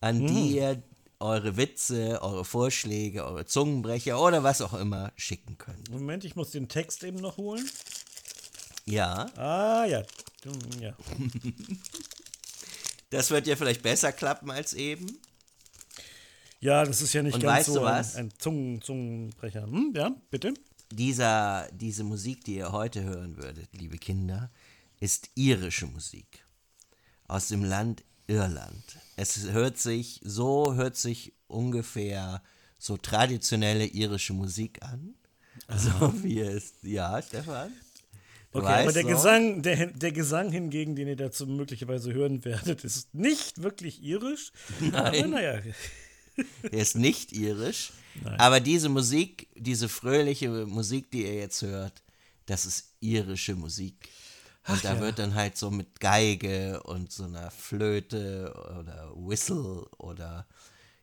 an 0.01 0.19
Hm. 0.21 0.27
die 0.27 0.56
ihr 0.58 0.82
eure 1.19 1.56
Witze, 1.58 2.21
eure 2.21 2.43
Vorschläge, 2.43 3.23
eure 3.25 3.45
Zungenbrecher 3.45 4.19
oder 4.21 4.43
was 4.43 4.62
auch 4.62 4.73
immer 4.73 5.13
schicken 5.15 5.58
könnt. 5.58 5.89
Moment, 5.89 6.25
ich 6.25 6.36
muss 6.36 6.51
den 6.51 6.67
Text 6.67 7.03
eben 7.03 7.19
noch 7.19 7.38
holen. 7.38 7.69
Ja, 8.86 9.27
Ah, 9.38 9.86
ja. 9.86 10.03
Ja. 10.82 10.93
das 13.10 13.32
wird 13.32 13.47
ja 13.47 13.56
vielleicht 13.56 13.82
besser 13.84 14.12
klappen 14.12 14.51
als 14.51 14.73
eben. 14.73 15.19
Ja, 16.63 16.86
das 16.86 17.02
ist 17.02 17.12
ja 17.12 17.21
nicht 17.21 17.34
Und 17.34 17.41
ganz 17.41 17.58
weißt 17.58 17.73
so 17.73 17.80
du 17.82 17.86
ein, 17.86 17.99
was? 17.99 18.15
ein 18.15 18.30
Zungen, 18.38 18.82
Zungenbrecher. 18.82 19.63
Hm, 19.63 19.91
ja, 19.93 20.15
bitte. 20.32 20.54
Dieser, 20.93 21.67
diese 21.73 22.06
Musik, 22.06 22.45
die 22.45 22.56
ihr 22.56 22.71
heute 22.71 23.04
hören 23.04 23.36
würdet, 23.36 23.67
liebe 23.73 23.97
Kinder, 23.97 24.49
ist 25.02 25.30
irische 25.36 25.88
Musik 25.88 26.45
aus 27.28 27.49
dem 27.49 27.65
Land 27.65 28.06
Irland. 28.28 28.97
Es 29.17 29.52
hört 29.52 29.78
sich, 29.78 30.21
so 30.23 30.73
hört 30.76 30.95
sich 30.95 31.34
ungefähr 31.47 32.41
so 32.78 32.95
traditionelle 32.95 33.86
irische 33.86 34.34
Musik 34.34 34.82
an. 34.84 35.15
So 35.67 36.23
wie 36.23 36.39
es, 36.39 36.76
ja, 36.82 37.21
Stefan? 37.21 37.73
Okay, 38.54 38.65
aber 38.67 38.93
der 38.93 39.04
so? 39.04 39.08
Gesang, 39.10 39.62
der, 39.63 39.88
der 39.88 40.12
Gesang 40.12 40.52
hingegen, 40.52 40.95
den 40.95 41.08
ihr 41.08 41.15
dazu 41.15 41.45
möglicherweise 41.45 42.13
hören 42.13 42.45
werdet, 42.45 42.84
ist 42.84 43.13
nicht 43.13 43.63
wirklich 43.63 44.02
irisch. 44.04 44.52
Nein. 44.80 44.93
Aber 44.93 45.28
naja, 45.28 45.60
Der 46.63 46.80
ist 46.80 46.96
nicht 46.96 47.32
irisch. 47.32 47.91
Aber 48.38 48.60
diese 48.60 48.89
Musik, 48.89 49.48
diese 49.56 49.89
fröhliche 49.89 50.50
Musik, 50.65 51.10
die 51.12 51.24
ihr 51.24 51.36
jetzt 51.36 51.62
hört, 51.62 52.04
das 52.46 52.65
ist 52.65 52.89
irische 53.00 53.56
Musik. 53.56 54.10
Und 54.67 54.84
da 54.86 55.00
wird 55.00 55.19
dann 55.19 55.36
halt 55.36 55.58
so 55.58 55.72
mit 55.72 56.00
Geige 56.00 56.82
und 56.84 57.12
so 57.12 57.26
einer 57.26 57.52
Flöte 57.52 58.54
oder 58.80 59.12
Whistle 59.15 59.86
oder 59.98 60.46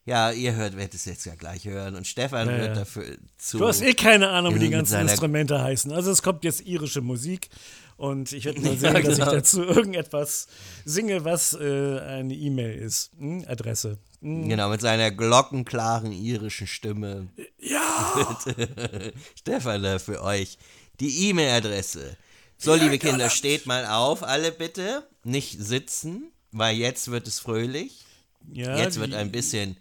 ja, 0.06 0.30
ihr 0.32 0.54
hört, 0.54 0.76
werdet 0.76 0.94
es 0.94 1.04
jetzt 1.04 1.26
ja 1.26 1.34
gleich 1.34 1.66
hören. 1.66 1.94
Und 1.94 2.06
Stefan 2.06 2.48
Ja, 2.48 2.56
wird 2.56 2.68
ja. 2.68 2.74
dafür 2.74 3.04
zu. 3.36 3.58
du 3.58 3.68
hast 3.68 3.82
eh 3.82 3.92
keine 3.92 4.30
Ahnung, 4.30 4.54
wie 4.54 4.58
die 4.58 4.70
ganzen 4.70 5.00
Instrumente 5.02 5.60
heißen. 5.62 5.92
Also 5.92 6.10
es 6.10 6.22
kommt 6.22 6.42
jetzt 6.42 6.62
irische 6.62 7.02
Musik 7.02 7.50
und 8.00 8.32
ich 8.32 8.46
werde 8.46 8.60
mal 8.62 8.76
sehen, 8.78 8.94
Ja, 8.94 9.00
dass 9.00 9.12
ich 9.12 9.18
genau. 9.18 9.30
dazu 9.30 9.62
irgendetwas 9.62 10.46
singe, 10.86 11.22
was 11.24 11.52
äh, 11.52 12.00
eine 12.00 12.34
E-Mail 12.34 12.78
ist. 12.78 13.10
Hm? 13.18 13.44
Adresse. 13.46 13.98
Hm? 14.22 14.48
Genau, 14.48 14.70
mit 14.70 14.80
seiner 14.80 15.10
glockenklaren 15.10 16.10
irischen 16.10 16.66
Stimme. 16.66 17.28
Ja! 17.58 18.38
Stefan 19.38 19.82
da 19.82 19.98
für 19.98 20.22
euch 20.22 20.56
die 20.98 21.28
E-Mail-Adresse. 21.28 22.16
So, 22.56 22.74
liebe 22.74 22.98
Kinder, 22.98 23.28
steht 23.28 23.66
mal 23.66 23.84
auf, 23.86 24.22
alle 24.22 24.50
bitte. 24.50 25.06
Nicht 25.24 25.58
sitzen, 25.62 26.32
weil 26.52 26.76
jetzt 26.76 27.10
wird 27.10 27.26
es 27.26 27.38
fröhlich. 27.38 28.04
ja 28.50 28.78
Jetzt 28.78 28.98
wird 28.98 29.12
ein 29.12 29.30
bisschen 29.30 29.76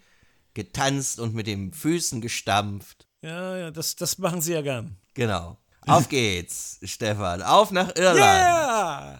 getanzt 0.53 1.19
und 1.21 1.33
mit 1.33 1.47
den 1.47 1.71
Füßen 1.73 2.19
gestampft. 2.19 3.07
Ja, 3.21 3.57
ja, 3.57 3.71
das, 3.71 3.95
das 3.95 4.17
machen 4.17 4.41
sie 4.41 4.53
ja 4.53 4.61
gern. 4.61 4.97
Genau. 5.13 5.57
Auf 5.89 6.09
geht's, 6.09 6.79
Stefan. 6.83 7.41
Auf 7.41 7.71
nach 7.71 7.95
Irland. 7.95 8.17
Yeah! 8.17 9.19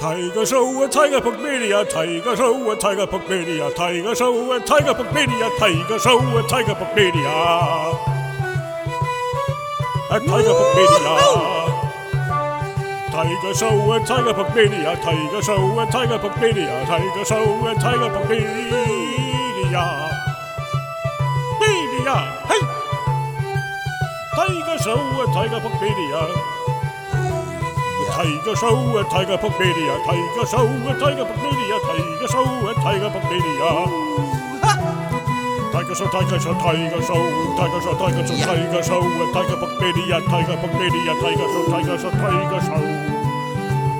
Tiger 0.00 0.44
Show 0.44 0.82
at 0.82 0.90
Tiger.media, 0.90 1.84
Tiger 1.84 2.36
Show 2.36 2.72
at 2.72 2.80
Tiger.media, 2.80 3.70
Tiger 3.70 4.14
Show 4.16 4.52
at 4.52 4.66
Tiger.media, 4.66 5.50
Tiger 5.58 5.98
Show 6.00 6.38
at 6.38 6.48
Tiger.media. 6.48 7.32
At 10.10 10.22
Tiger.media. 10.26 11.52
Tiger 13.12 13.54
Show 13.54 13.92
at 13.92 14.06
Tiger.media, 14.06 14.96
Tiger 14.96 15.42
Show 15.42 15.80
at 15.80 15.92
Tiger.media, 15.92 16.84
Tiger 16.86 17.24
Show 17.24 17.66
at 17.68 17.80
Tiger.media. 17.80 19.01
Tiger 24.82 24.98
Show, 24.98 25.22
a 25.22 25.26
Tiger 25.30 25.60
Book 25.62 25.80
Media. 25.80 26.26
Tiger 28.10 28.56
Show, 28.56 28.98
a 28.98 29.04
Tiger 29.06 29.38
Book 29.38 29.54
Media. 29.60 29.94
Tiger 30.02 30.46
Show, 30.50 30.66
a 30.66 30.98
Tiger 30.98 31.22
Book 31.22 31.38
Media. 31.38 31.78
Tiger 31.86 32.26
Show, 32.26 32.66
a 32.66 32.74
Tiger 32.82 33.10
Book 33.14 33.22
Media. 33.30 33.68
Tiger 35.70 35.94
Show, 35.94 36.08
Tiger 36.10 36.40
Show, 36.40 36.54
Tiger 36.58 36.98
Show, 36.98 37.22
Tiger 37.54 37.78
Show, 37.78 37.94
Tiger 37.94 38.26
Show, 38.26 38.34
Tiger 38.42 38.82
Show, 38.82 39.06
a 39.06 39.32
Tiger 39.32 39.56
Book 39.62 39.80
Media, 39.80 40.18
Tiger 40.26 40.56
Book 40.58 40.74
Media, 40.74 41.14
Tiger 41.14 41.46
Show, 41.46 41.64
Tiger 41.70 41.98
Show, 42.02 42.10
Tiger 42.10 42.60
Show, 42.66 42.82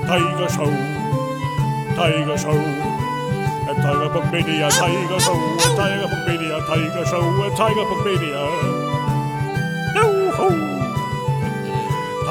Tiger 0.03 0.49
Show, 0.51 0.67
Tiger 1.95 2.37
Show, 2.43 2.59
a 2.59 3.73
Tiger 3.73 4.09
Book 4.11 4.27
Media, 4.33 4.67
Tiger 4.67 5.19
Show, 5.23 5.39
a 5.39 5.75
Tiger 5.79 6.07
Book 6.11 6.27
Media, 6.27 6.59
Tiger 6.67 7.05
Show, 7.05 7.23
a 7.23 7.55
Tiger 7.55 7.85
Book 7.87 8.03
Media. 8.03 8.72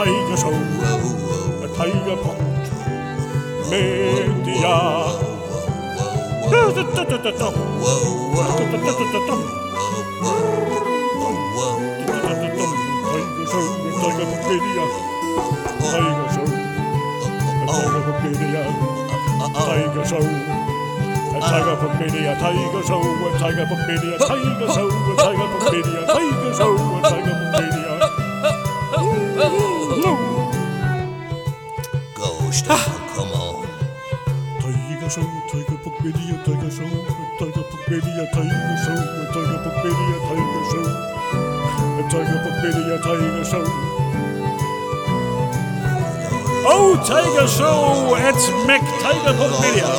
Tiger 0.02 0.36
Show, 0.36 0.50
a 0.50 1.68
Tiger 1.78 2.16
Book 2.16 2.34
Media. 3.70 4.74
Tiger 6.50 6.74
Show, 13.46 13.66
Tiger 14.02 14.26
Media. 14.50 14.84
Tiger 15.86 16.26
Show, 16.34 16.50
Tiger 17.70 18.14
Media. 18.24 18.62
Tiger 19.54 20.02
Show. 20.04 20.26
A 21.32 21.40
Tiger 21.40 21.76
Book 21.76 21.94
Media, 22.00 22.34
Tiger 22.40 22.82
Show, 22.82 23.02
a 23.02 23.38
Tiger 23.38 23.66
Book 23.66 23.82
Media, 23.86 24.18
Tiger 24.18 24.66
Show, 24.66 24.88
a 24.90 25.14
Tiger 25.16 25.46
Book 25.46 25.64
Media, 25.72 26.00
Tiger 26.06 26.52
Show, 26.58 26.74
a 26.74 27.02
Tiger 27.02 27.34
Book 27.38 27.51
Tiger 37.92 38.08
Book 38.08 38.24
Media, 38.24 38.26
Tiger 38.32 38.76
Show, 38.80 38.96
Tiger 39.36 39.58
Book 39.60 39.76
Media, 39.84 40.16
Tiger 40.24 40.64
Show, 40.72 40.86
Tiger 42.08 42.38
Book 42.40 42.56
Media, 42.64 42.96
Tiger 43.04 43.44
Show. 43.44 43.64
Oh, 46.64 46.96
Tiger 47.04 47.46
Show 47.46 48.16
at 48.16 48.40
Mac 48.66 48.80
Tiger 49.02 49.36
Book 49.36 49.52
Media. 49.60 49.92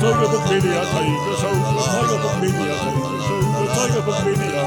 Tiger 0.00 0.28
Book 0.32 0.44
Media, 0.48 0.80
Tiger 0.88 1.36
Show, 1.36 1.52
Tiger 1.92 2.16
Book 2.16 2.36
Media, 2.40 2.72
Tiger 2.80 3.20
Show, 3.28 3.40
Tiger 3.76 4.02
Book 4.08 4.20
Media. 4.24 4.64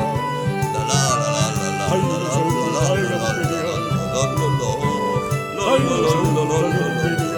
Tiger 1.90 2.30
Show, 2.30 2.46
Tiger 2.78 3.18
Book 3.18 3.34
Media. 3.42 3.66
Tiger 5.58 6.02
Show, 6.06 6.30
Tiger 6.46 6.78
Book 6.78 7.29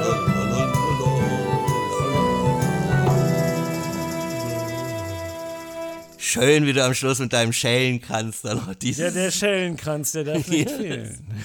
Schön, 6.32 6.66
wie 6.66 6.72
du 6.74 6.84
am 6.86 6.94
Schluss 6.94 7.20
mit 7.20 7.34
deinem 7.34 7.52
Schellenkranz 7.52 8.42
dann 8.42 8.58
noch 8.58 8.74
dieses. 8.76 9.04
Ja, 9.04 9.12
der 9.12 9.32
Schellenkranz, 9.32 10.14
der 10.14 10.24
darf 10.24 10.48
nicht 10.48 10.70
fehlen. 10.78 11.44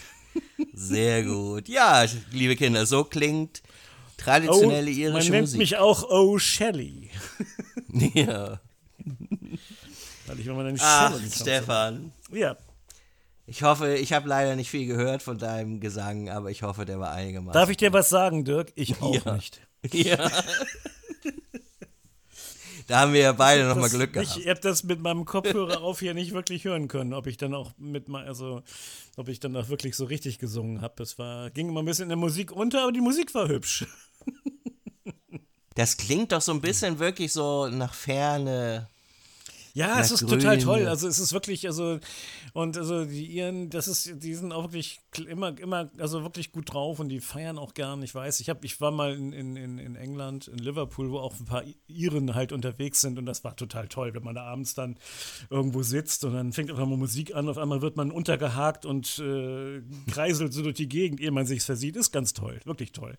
Sehr 0.75 1.25
gut. 1.25 1.69
Ja, 1.69 2.05
liebe 2.31 2.55
Kinder, 2.55 2.87
so 2.87 3.03
klingt 3.03 3.63
traditionelle 4.17 4.91
Oh, 4.91 4.95
man 4.95 4.99
irische 5.01 5.31
nennt 5.33 5.43
Musik. 5.43 5.59
mich 5.59 5.77
auch 5.77 6.09
O. 6.09 6.39
Shelley. 6.39 7.11
ja. 8.15 8.61
Weil 10.27 10.39
ich 10.41 10.47
immer 10.47 10.61
einen 10.65 10.79
Ach, 10.81 11.19
Stefan. 11.35 12.13
habe. 12.29 12.39
Ja. 12.39 12.57
Ich 13.49 13.63
hoffe, 13.63 13.95
ich 13.97 14.13
habe 14.13 14.29
leider 14.29 14.55
nicht 14.57 14.71
viel 14.71 14.87
gehört 14.87 15.23
von 15.23 15.39
deinem 15.39 15.81
Gesang, 15.81 16.29
aber 16.31 16.51
ich 16.51 16.63
hoffe, 16.63 16.85
der 16.85 16.99
war 17.01 17.13
einigermaßen. 17.13 17.55
Darf 17.59 17.71
ich 17.71 17.77
dir 17.77 17.93
was 17.93 18.09
sagen, 18.09 18.45
Dirk? 18.45 18.73
Ich 18.77 19.01
auch 19.03 19.25
Ja. 19.25 19.35
nicht. 19.35 19.61
Ja. 19.93 20.31
da 22.87 23.01
haben 23.01 23.13
wir 23.13 23.21
ja 23.21 23.33
beide 23.33 23.65
nochmal 23.65 23.91
Glück 23.91 24.13
gehabt. 24.13 24.37
Ich 24.37 24.49
habe 24.49 24.61
das 24.61 24.85
mit 24.85 25.01
meinem 25.01 25.25
Kopfhörer 25.25 25.83
auf 25.83 26.01
hier 26.01 26.15
nicht 26.15 26.33
wirklich 26.33 26.65
hören 26.65 26.89
können, 26.89 27.13
ob 27.13 27.27
ich 27.27 27.37
dann 27.37 27.55
auch 27.55 27.73
mit 27.79 28.09
also 28.09 28.63
ob 29.17 29.29
ich 29.29 29.41
dann 29.41 29.57
auch 29.57 29.69
wirklich 29.69 29.97
so 29.97 30.05
richtig 30.05 30.39
gesungen 30.39 30.81
habe. 30.81 31.03
Es 31.03 31.19
war 31.19 31.51
ging 31.51 31.69
immer 31.69 31.83
ein 31.83 31.87
bisschen 31.87 32.05
in 32.05 32.11
der 32.11 32.17
Musik 32.17 32.53
unter, 32.53 32.83
aber 32.83 32.93
die 32.93 33.01
Musik 33.01 33.35
war 33.35 33.49
hübsch. 33.49 33.87
Das 35.77 35.99
klingt 35.99 36.33
doch 36.33 36.41
so 36.41 36.53
ein 36.53 36.63
bisschen 36.63 36.99
wirklich 36.99 37.35
so 37.35 37.69
nach 37.69 37.93
Ferne. 37.93 38.89
Ja, 39.77 40.01
es 40.01 40.11
ist 40.11 40.21
total 40.27 40.57
grün. 40.57 40.65
toll. 40.65 40.89
Also 40.89 41.07
es 41.07 41.19
ist 41.19 41.35
wirklich, 41.35 41.67
also 41.67 41.99
und 42.55 42.79
also 42.79 43.05
die 43.05 43.27
ihren, 43.27 43.69
das 43.69 43.89
ist, 43.89 44.11
die 44.23 44.35
sind 44.35 44.53
auch 44.53 44.63
wirklich 44.65 45.01
kl- 45.13 45.27
immer, 45.27 45.59
immer, 45.61 45.91
also 45.99 46.23
wirklich 46.23 46.51
gut 46.51 46.73
drauf 46.73 46.99
und 46.99 47.11
die 47.11 47.21
feiern 47.21 47.59
auch 47.59 47.75
gern. 47.75 48.03
Ich 48.03 48.15
weiß, 48.15 48.41
ich 48.41 48.49
habe, 48.49 48.65
ich 48.65 48.81
war 48.81 48.91
mal 48.91 49.15
in, 49.15 49.33
in, 49.35 49.57
in 49.57 49.79
in 49.79 49.95
England, 49.95 50.49
in 50.49 50.59
Liverpool, 50.59 51.11
wo 51.11 51.19
auch 51.19 51.39
ein 51.39 51.45
paar 51.45 51.63
Iren 51.89 52.35
halt 52.35 52.53
unterwegs 52.53 53.03
sind 53.03 53.19
und 53.19 53.27
das 53.27 53.45
war 53.45 53.55
total 53.55 53.87
toll, 53.89 54.15
wenn 54.15 54.23
man 54.25 54.35
da 54.35 54.45
abends 54.45 54.73
dann 54.75 54.97
irgendwo 55.51 55.83
sitzt 55.83 56.25
und 56.25 56.33
dann 56.33 56.53
fängt 56.55 56.71
auf 56.73 56.79
einmal 56.79 56.97
Musik 56.97 57.35
an, 57.35 57.47
auf 57.49 57.59
einmal 57.59 57.83
wird 57.83 57.97
man 57.97 58.11
untergehakt 58.11 58.87
und 58.87 59.19
äh, 59.19 59.83
kreiselt 60.11 60.55
so 60.55 60.63
durch 60.63 60.77
die 60.77 60.89
Gegend, 60.89 61.21
ehe 61.21 61.31
man 61.31 61.45
sich's 61.47 61.67
versieht. 61.67 61.97
Ist 61.97 62.13
ganz 62.13 62.33
toll, 62.33 62.61
wirklich 62.65 62.93
toll. 62.93 63.19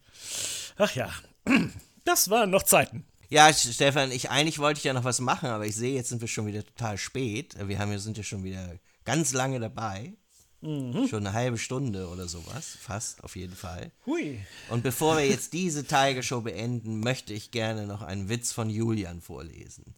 Ach 0.78 0.96
ja, 0.96 1.10
das 2.04 2.32
waren 2.32 2.50
noch 2.50 2.64
Zeiten. 2.64 3.06
Ja, 3.30 3.52
Stefan, 3.54 4.12
ich 4.12 4.30
eigentlich 4.30 4.60
wollte 4.60 4.78
ich 4.78 4.84
ja 4.86 4.94
noch 4.94 5.04
was 5.04 5.20
machen, 5.20 5.50
aber 5.50 5.66
ich 5.66 5.76
sehe, 5.76 5.96
jetzt 5.96 6.10
sind 6.10 6.22
wir 6.22 6.28
schon 6.28 6.48
wieder 6.48 6.66
total 6.66 6.98
spät. 6.98 7.56
Wir 7.68 7.78
haben, 7.80 7.98
sind 8.00 8.18
ja 8.18 8.24
schon 8.24 8.44
wieder 8.44 8.78
ganz 9.04 9.34
lange 9.34 9.60
dabei. 9.60 10.14
Mhm. 10.62 11.08
Schon 11.08 11.26
eine 11.28 11.34
halbe 11.34 11.58
Stunde 11.60 12.08
oder 12.08 12.28
sowas, 12.28 12.78
fast 12.82 13.24
auf 13.24 13.36
jeden 13.36 13.56
Fall. 13.56 13.92
Hui. 14.08 14.40
Und 14.70 14.82
bevor 14.82 15.18
wir 15.18 15.28
jetzt 15.28 15.54
diese 15.54 15.84
Tiger 15.86 16.24
Show 16.24 16.42
beenden, 16.42 17.00
möchte 17.02 17.32
ich 17.34 17.52
gerne 17.52 17.86
noch 17.86 18.02
einen 18.02 18.28
Witz 18.28 18.54
von 18.54 18.70
Julian 18.70 19.22
vorlesen. 19.22 19.94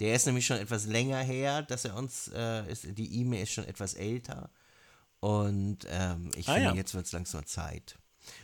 Der 0.00 0.14
ist 0.14 0.26
nämlich 0.26 0.44
schon 0.44 0.58
etwas 0.58 0.84
länger 0.86 1.20
her, 1.20 1.62
dass 1.62 1.86
er 1.86 1.96
uns, 1.96 2.28
äh, 2.34 2.70
ist, 2.70 2.86
die 2.98 3.20
E-Mail 3.20 3.44
ist 3.44 3.52
schon 3.52 3.64
etwas 3.66 3.94
älter. 3.94 4.50
Und 5.20 5.86
ähm, 5.88 6.30
ich 6.36 6.48
Ah, 6.48 6.54
finde, 6.54 6.68
ja. 6.70 6.74
jetzt 6.74 6.92
wird 6.92 7.06
es 7.06 7.12
langsam 7.12 7.46
Zeit. 7.46 7.96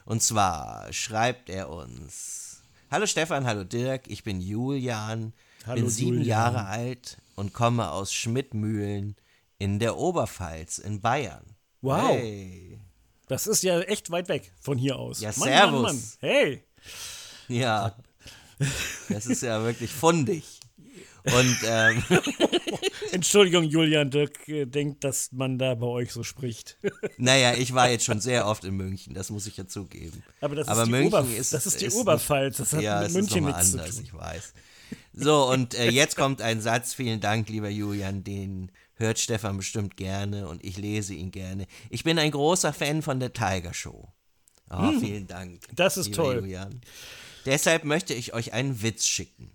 Und 0.07 0.23
zwar 0.23 0.91
schreibt 0.95 1.51
er 1.51 1.69
uns: 1.69 2.50
Hallo 2.91 3.07
Stefan, 3.07 3.47
hallo 3.47 3.63
Dirk, 3.63 4.09
ich 4.09 4.25
bin 4.25 4.41
Julian, 4.41 5.33
Hallo, 5.65 5.83
bin 5.83 5.89
sieben 5.89 6.17
Julian. 6.19 6.27
Jahre 6.27 6.65
alt 6.67 7.19
und 7.37 7.53
komme 7.53 7.93
aus 7.93 8.13
Schmidtmühlen 8.13 9.15
in 9.59 9.79
der 9.79 9.97
Oberpfalz 9.97 10.79
in 10.79 11.01
Bayern. 11.01 11.55
Wow. 11.83 12.11
Hey. 12.11 12.81
Das 13.29 13.47
ist 13.47 13.63
ja 13.63 13.81
echt 13.83 14.11
weit 14.11 14.29
weg 14.29 14.51
von 14.61 14.77
hier 14.77 14.97
aus. 14.99 15.21
Ja, 15.21 15.31
Mann, 15.37 15.49
servus. 15.49 15.83
Mann, 15.83 15.83
Mann. 15.83 16.03
Hey. 16.19 16.65
Ja, 17.47 17.95
das 19.09 19.27
ist 19.27 19.43
ja 19.45 19.63
wirklich 19.63 19.93
fundig. 19.93 20.60
Und 21.25 21.57
ähm, 21.65 22.03
Entschuldigung, 23.13 23.65
Julian 23.65 24.11
Dirk 24.11 24.49
äh, 24.49 24.67
denkt, 24.67 25.05
dass 25.05 25.33
man 25.33 25.59
da 25.59 25.75
bei 25.75 25.87
euch 25.87 26.13
so 26.13 26.23
spricht. 26.23 26.79
naja, 27.19 27.55
ich 27.55 27.75
war 27.75 27.91
jetzt 27.91 28.05
schon 28.05 28.21
sehr 28.21 28.47
oft 28.47 28.65
in 28.65 28.77
München, 28.77 29.15
das 29.15 29.31
muss 29.31 29.47
ich 29.47 29.57
ja 29.57 29.67
zugeben. 29.67 30.23
Aber 30.41 30.55
das 30.55 30.67
ist 30.67 30.73
Aber 30.73 30.85
die, 30.85 30.91
München 30.91 31.09
Oberf 31.09 31.37
ist, 31.37 31.53
das 31.53 31.67
ist 31.67 31.81
die 31.81 31.87
ist 31.87 31.97
Oberpfalz. 31.97 32.57
Das 32.59 32.73
hat 32.73 32.83
ja, 32.83 33.03
mit 33.03 33.13
München 33.13 33.47
ist 33.49 33.57
nichts 33.57 33.73
anders, 33.73 33.97
zu 33.97 33.97
tun. 33.97 34.05
ich 34.05 34.15
weiß. 34.15 34.53
So, 35.13 35.51
und 35.51 35.75
äh, 35.75 35.91
jetzt 35.91 36.17
kommt 36.17 36.41
ein 36.43 36.61
Satz, 36.61 36.95
vielen 36.95 37.21
Dank, 37.21 37.49
lieber 37.49 37.69
Julian, 37.69 38.25
den 38.25 38.71
hört 38.95 39.19
Stefan 39.19 39.57
bestimmt 39.57 39.97
gerne 39.97 40.49
und 40.49 40.65
ich 40.65 40.77
lese 40.77 41.15
ihn 41.15 41.31
gerne. 41.31 41.67
Ich 41.89 42.05
bin 42.05 42.19
ein 42.19 42.31
großer 42.31 42.73
Fan 42.73 43.03
von 43.03 43.19
der 43.19 43.33
Tiger 43.33 43.75
Show. 43.75 44.13
Oh, 44.71 44.93
vielen 45.01 45.27
Dank. 45.27 45.67
Hm. 45.67 45.75
Das 45.75 45.97
ist 45.97 46.15
toll. 46.15 46.37
Julian. 46.37 46.81
Deshalb 47.47 47.85
möchte 47.85 48.15
ich 48.15 48.35
euch 48.35 48.53
einen 48.53 48.83
Witz 48.83 49.07
schicken. 49.07 49.51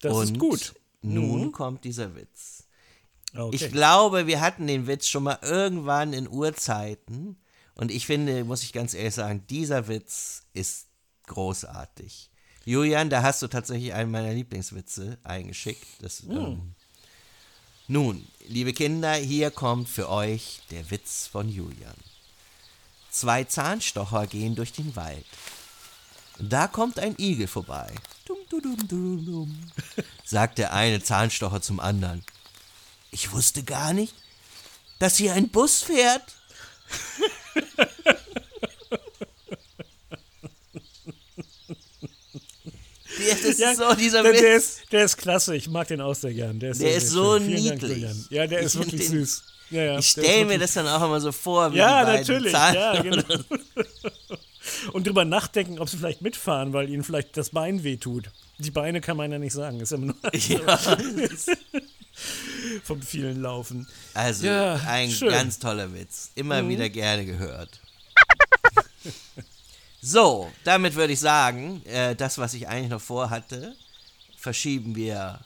Das 0.00 0.12
und 0.14 0.22
ist 0.24 0.38
gut. 0.38 0.74
Nun 1.02 1.52
kommt 1.52 1.84
dieser 1.84 2.14
Witz. 2.14 2.64
Okay. 3.34 3.54
Ich 3.54 3.70
glaube, 3.70 4.26
wir 4.26 4.40
hatten 4.40 4.66
den 4.66 4.86
Witz 4.86 5.06
schon 5.06 5.24
mal 5.24 5.38
irgendwann 5.42 6.12
in 6.12 6.28
Urzeiten. 6.28 7.36
Und 7.74 7.90
ich 7.90 8.06
finde, 8.06 8.44
muss 8.44 8.62
ich 8.62 8.72
ganz 8.72 8.94
ehrlich 8.94 9.14
sagen, 9.14 9.44
dieser 9.48 9.86
Witz 9.86 10.44
ist 10.54 10.86
großartig. 11.26 12.30
Julian, 12.64 13.10
da 13.10 13.22
hast 13.22 13.40
du 13.42 13.46
tatsächlich 13.46 13.94
einen 13.94 14.10
meiner 14.10 14.32
Lieblingswitze 14.32 15.18
eingeschickt. 15.22 15.86
Das, 16.00 16.22
ähm, 16.24 16.74
nun, 17.86 18.26
liebe 18.48 18.72
Kinder, 18.72 19.14
hier 19.14 19.50
kommt 19.50 19.88
für 19.88 20.10
euch 20.10 20.60
der 20.70 20.90
Witz 20.90 21.26
von 21.26 21.48
Julian. 21.48 21.94
Zwei 23.10 23.44
Zahnstocher 23.44 24.26
gehen 24.26 24.54
durch 24.54 24.72
den 24.72 24.94
Wald. 24.96 25.24
Da 26.38 26.66
kommt 26.66 26.98
ein 26.98 27.14
Igel 27.18 27.46
vorbei. 27.46 27.92
Dum, 28.26 28.37
sagt 30.24 30.58
der 30.58 30.72
eine 30.72 31.02
Zahnstocher 31.02 31.60
zum 31.62 31.80
anderen. 31.80 32.24
Ich 33.10 33.32
wusste 33.32 33.62
gar 33.62 33.92
nicht, 33.92 34.14
dass 34.98 35.16
hier 35.16 35.32
ein 35.34 35.48
Bus 35.48 35.82
fährt. 35.82 36.22
Das 43.30 43.40
ist 43.40 43.58
Ja, 43.58 43.74
so 43.74 43.94
dieser 43.94 44.22
der, 44.22 44.32
der, 44.32 44.56
ist, 44.56 44.80
der 44.92 45.04
ist 45.04 45.16
klasse, 45.16 45.56
ich 45.56 45.68
mag 45.68 45.88
den 45.88 46.00
auch 46.00 46.14
sehr 46.14 46.32
gern. 46.34 46.60
Der 46.60 46.70
ist, 46.72 46.80
Der 46.80 46.94
ist 46.94 47.08
so 47.10 47.38
Dank, 47.38 47.48
niedlich. 47.50 47.82
Julian. 47.82 48.26
Ja, 48.30 48.46
der 48.46 48.60
Ich 48.60 48.66
ist 48.66 48.72
find 48.72 48.92
wirklich 48.92 49.08
den- 49.08 49.18
süß. 49.20 49.42
Ja, 49.70 49.82
ja, 49.82 49.98
Ich 49.98 50.14
der 50.14 50.22
stelle 50.24 50.44
mir 50.46 50.58
das 50.58 50.72
dann 50.74 50.86
auch 50.88 51.02
immer 51.04 51.20
so 51.20 51.30
vor, 51.32 51.72
wie 51.72 51.78
Ja, 51.78 52.04
die 52.04 52.18
natürlich, 52.18 52.52
Zahlen. 52.52 52.74
ja, 52.74 53.02
genau. 53.02 53.22
Und 54.92 55.06
drüber 55.06 55.24
nachdenken, 55.24 55.78
ob 55.78 55.88
sie 55.88 55.96
vielleicht 55.98 56.22
mitfahren, 56.22 56.72
weil 56.72 56.88
ihnen 56.90 57.04
vielleicht 57.04 57.36
das 57.36 57.50
Bein 57.50 57.82
wehtut. 57.84 58.30
Die 58.58 58.70
Beine 58.70 59.00
kann 59.00 59.16
man 59.16 59.30
ja 59.32 59.38
nicht 59.38 59.52
sagen, 59.52 59.80
ist 59.80 59.90
ja 59.92 59.98
immer 59.98 60.06
nur 60.06 60.16
Ja, 60.34 60.76
vom 62.82 63.00
vielen 63.02 63.42
Laufen. 63.42 63.86
also 64.14 64.46
Ja, 64.46 64.74
ein 64.86 65.10
schön. 65.10 65.28
Mhm. 65.28 65.32
ganz 65.32 65.58
toller 65.58 65.92
Witz. 65.94 66.30
Immer 66.34 66.66
wieder 66.68 66.88
gerne 66.88 67.24
gehört. 67.24 67.80
so, 70.00 70.50
damit 70.64 70.94
würde 70.96 71.12
ich 71.12 71.20
sagen, 71.20 71.82
äh, 71.86 72.14
das, 72.16 72.38
was 72.38 72.54
ich 72.54 72.68
eigentlich 72.68 72.90
noch 72.90 73.00
vorhatte, 73.00 73.76
verschieben 74.36 74.96
wir 74.96 75.40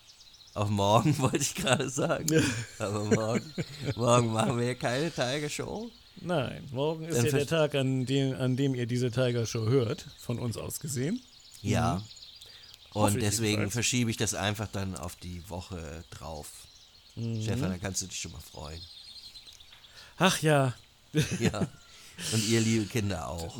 auf 0.54 0.68
morgen, 0.68 1.16
wollte 1.18 1.38
ich 1.38 1.54
gerade 1.54 1.88
sagen. 1.90 2.42
Aber 2.78 3.04
morgen, 3.04 3.54
morgen 3.96 4.32
machen 4.32 4.58
wir 4.58 4.74
keine 4.74 5.10
Tiger 5.10 5.48
Show. 5.48 5.90
Nein, 6.20 6.68
morgen 6.70 7.04
ist 7.04 7.18
Dann 7.18 7.26
ja 7.26 7.32
der 7.32 7.46
Tag, 7.46 7.74
an 7.74 8.06
dem, 8.06 8.34
an 8.34 8.56
dem 8.56 8.74
ihr 8.74 8.86
diese 8.86 9.10
Tiger 9.10 9.44
Show 9.46 9.66
hört, 9.66 10.06
von 10.18 10.38
uns 10.38 10.56
aus 10.56 10.78
gesehen. 10.80 11.20
Ja. 11.62 11.96
Mhm. 11.96 12.02
Und 13.00 13.14
deswegen 13.22 13.44
jedenfalls. 13.52 13.72
verschiebe 13.72 14.10
ich 14.10 14.16
das 14.18 14.34
einfach 14.34 14.68
dann 14.68 14.96
auf 14.96 15.16
die 15.16 15.42
Woche 15.48 16.04
drauf. 16.10 16.48
Mhm. 17.16 17.42
Stefan, 17.42 17.70
da 17.70 17.78
kannst 17.78 18.02
du 18.02 18.06
dich 18.06 18.20
schon 18.20 18.32
mal 18.32 18.40
freuen. 18.40 18.80
Ach 20.18 20.40
ja, 20.42 20.74
Ja. 21.40 21.66
Und 22.32 22.46
ihr 22.48 22.60
liebe 22.60 22.84
Kinder 22.86 23.28
auch. 23.28 23.58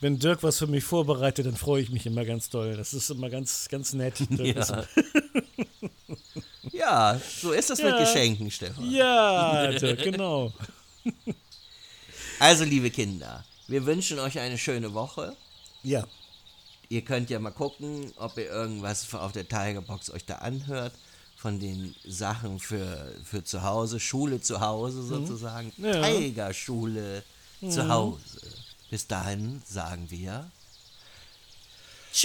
wenn 0.00 0.18
Dirk 0.18 0.42
was 0.42 0.58
für 0.58 0.66
mich 0.66 0.84
vorbereitet, 0.84 1.46
dann 1.46 1.56
freue 1.56 1.82
ich 1.82 1.90
mich 1.90 2.04
immer 2.06 2.24
ganz 2.24 2.50
doll. 2.50 2.76
Das 2.76 2.92
ist 2.94 3.10
immer 3.10 3.30
ganz, 3.30 3.68
ganz 3.68 3.94
nett. 3.94 4.14
Dirk 4.30 4.56
ist- 4.56 4.70
Ja. 4.70 4.84
ja, 6.72 7.20
so 7.40 7.52
ist 7.52 7.70
das 7.70 7.78
mit 7.78 7.88
Ja. 7.92 7.98
Geschenken, 7.98 8.50
Stefan. 8.50 8.90
ja 8.90 9.72
Dirk, 9.72 10.02
genau. 10.04 10.52
Also, 12.38 12.64
liebe 12.64 12.90
Kinder, 12.90 13.44
wir 13.66 13.86
wünschen 13.86 14.18
euch 14.18 14.38
eine 14.38 14.58
schöne 14.58 14.92
Woche. 14.94 15.36
Ja, 15.82 16.06
Ihr 16.88 17.02
könnt 17.02 17.30
ja 17.30 17.38
mal 17.38 17.50
gucken, 17.50 18.12
ob 18.16 18.36
ihr 18.38 18.48
irgendwas 18.48 19.12
auf 19.14 19.32
der 19.32 19.48
Tigerbox 19.48 20.10
euch 20.10 20.24
da 20.24 20.36
anhört. 20.36 20.92
Von 21.36 21.60
den 21.60 21.94
Sachen 22.04 22.58
für, 22.58 23.12
für 23.22 23.44
zu 23.44 23.62
Hause, 23.62 24.00
Schule 24.00 24.40
zu 24.40 24.60
Hause 24.60 25.02
sozusagen. 25.02 25.72
Mhm. 25.76 25.84
Ja. 25.84 26.08
Tigerschule 26.08 27.22
zu 27.68 27.88
Hause. 27.88 28.40
Bis 28.90 29.06
dahin 29.06 29.62
sagen 29.66 30.10
wir 30.10 30.50
Das 32.10 32.24